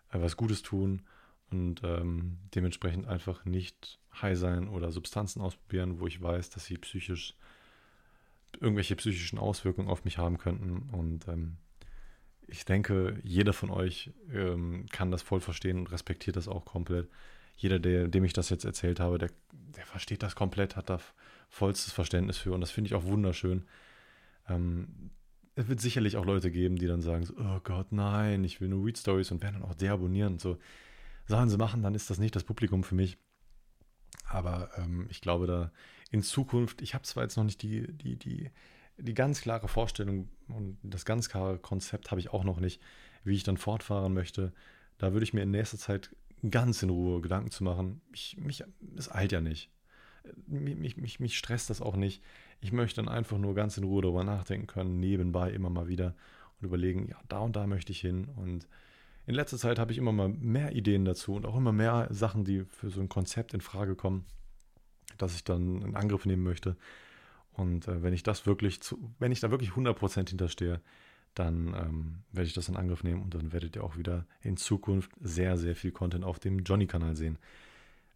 [0.10, 1.04] äh, was Gutes tun
[1.52, 6.78] und ähm, dementsprechend einfach nicht high sein oder Substanzen ausprobieren, wo ich weiß, dass sie
[6.78, 7.36] psychisch
[8.60, 10.90] irgendwelche psychischen Auswirkungen auf mich haben könnten.
[10.92, 11.58] Und ähm,
[12.48, 17.10] ich denke, jeder von euch ähm, kann das voll verstehen und respektiert das auch komplett.
[17.56, 21.00] Jeder, der, dem ich das jetzt erzählt habe, der, der versteht das komplett, hat da
[21.50, 23.66] vollstes Verständnis für und das finde ich auch wunderschön.
[24.50, 25.12] Ähm,
[25.56, 28.70] es wird sicherlich auch Leute geben, die dann sagen, so, oh Gott, nein, ich will
[28.70, 30.58] nur Read Stories und werden dann auch deabonnieren und so.
[31.26, 33.18] Sachen sie machen, dann ist das nicht das Publikum für mich.
[34.28, 35.72] Aber ähm, ich glaube da
[36.12, 38.52] in Zukunft, ich habe zwar jetzt noch nicht die, die, die
[38.98, 42.82] die ganz klare Vorstellung und das ganz klare Konzept habe ich auch noch nicht,
[43.24, 44.54] wie ich dann fortfahren möchte.
[44.98, 46.16] Da würde ich mir in nächster Zeit
[46.50, 48.02] ganz in Ruhe Gedanken zu machen.
[48.14, 48.64] Ich, mich,
[48.96, 49.70] es eilt ja nicht.
[50.48, 52.22] Mich, mich, mich stresst das auch nicht.
[52.62, 56.16] Ich möchte dann einfach nur ganz in Ruhe darüber nachdenken können, nebenbei immer mal wieder
[56.60, 58.30] und überlegen, ja, da und da möchte ich hin.
[58.36, 58.68] Und
[59.26, 62.44] in letzter Zeit habe ich immer mal mehr Ideen dazu und auch immer mehr Sachen,
[62.44, 64.26] die für so ein Konzept in Frage kommen,
[65.18, 66.76] dass ich dann in Angriff nehmen möchte.
[67.54, 70.82] Und äh, wenn ich das wirklich, zu, wenn ich da wirklich 100% hinterstehe,
[71.36, 74.58] dann ähm, werde ich das in Angriff nehmen und dann werdet ihr auch wieder in
[74.58, 77.40] Zukunft sehr, sehr viel Content auf dem Johnny-Kanal sehen.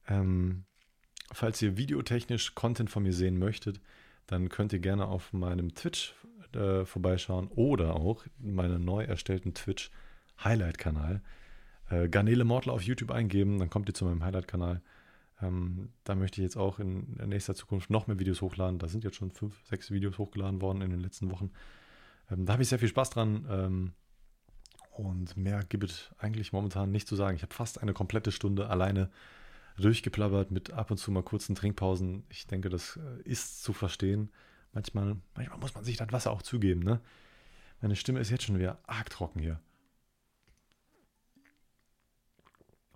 [0.07, 0.65] Ähm,
[1.31, 3.81] falls ihr videotechnisch Content von mir sehen möchtet,
[4.27, 6.15] dann könnt ihr gerne auf meinem Twitch
[6.53, 9.89] äh, vorbeischauen oder auch meinen neu erstellten Twitch
[10.43, 11.21] Highlight-Kanal.
[11.89, 14.81] Äh, Garnele Mortler auf YouTube eingeben, dann kommt ihr zu meinem Highlight-Kanal.
[15.41, 18.79] Ähm, da möchte ich jetzt auch in nächster Zukunft noch mehr Videos hochladen.
[18.79, 21.51] Da sind jetzt schon fünf, sechs Videos hochgeladen worden in den letzten Wochen.
[22.31, 23.45] Ähm, da habe ich sehr viel Spaß dran.
[23.49, 23.93] Ähm,
[24.91, 27.35] und mehr gibt es eigentlich momentan nicht zu sagen.
[27.35, 29.11] Ich habe fast eine komplette Stunde alleine
[29.77, 32.23] durchgeplappert mit ab und zu mal kurzen Trinkpausen.
[32.29, 34.31] Ich denke, das äh, ist zu verstehen.
[34.73, 36.81] Manchmal, manchmal muss man sich das Wasser auch zugeben.
[36.81, 36.99] Ne?
[37.81, 39.59] Meine Stimme ist jetzt schon wieder arg trocken hier.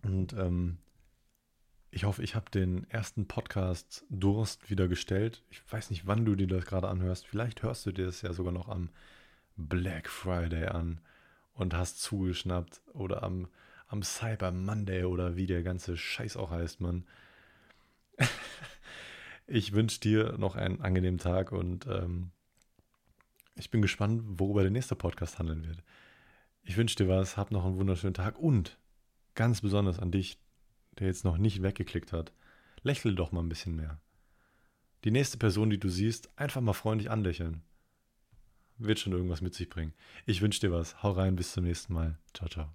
[0.04, 0.78] Und ähm,
[1.92, 5.44] ich hoffe, ich habe den ersten Podcast Durst wieder gestellt.
[5.50, 7.28] Ich weiß nicht, wann du dir das gerade anhörst.
[7.28, 8.90] Vielleicht hörst du dir das ja sogar noch am
[9.58, 11.02] Black Friday an
[11.54, 13.50] und hast zugeschnappt oder am,
[13.88, 17.06] am Cyber Monday oder wie der ganze Scheiß auch heißt, Mann.
[19.48, 22.32] ich wünsche dir noch einen angenehmen Tag und ähm,
[23.56, 25.84] ich bin gespannt, worüber der nächste Podcast handeln wird.
[26.64, 28.78] Ich wünsche dir was, hab noch einen wunderschönen Tag und
[29.36, 30.40] ganz besonders an dich,
[31.00, 32.34] der jetzt noch nicht weggeklickt hat,
[32.84, 34.00] lächel doch mal ein bisschen mehr.
[35.04, 37.64] Die nächste Person, die du siehst, einfach mal freundlich anlächeln.
[38.78, 39.94] wird schon irgendwas mit sich bringen.
[40.26, 41.04] Ich wünsche dir was.
[41.04, 42.18] Hau rein, bis zum nächsten Mal.
[42.34, 42.70] Ciao, ciao.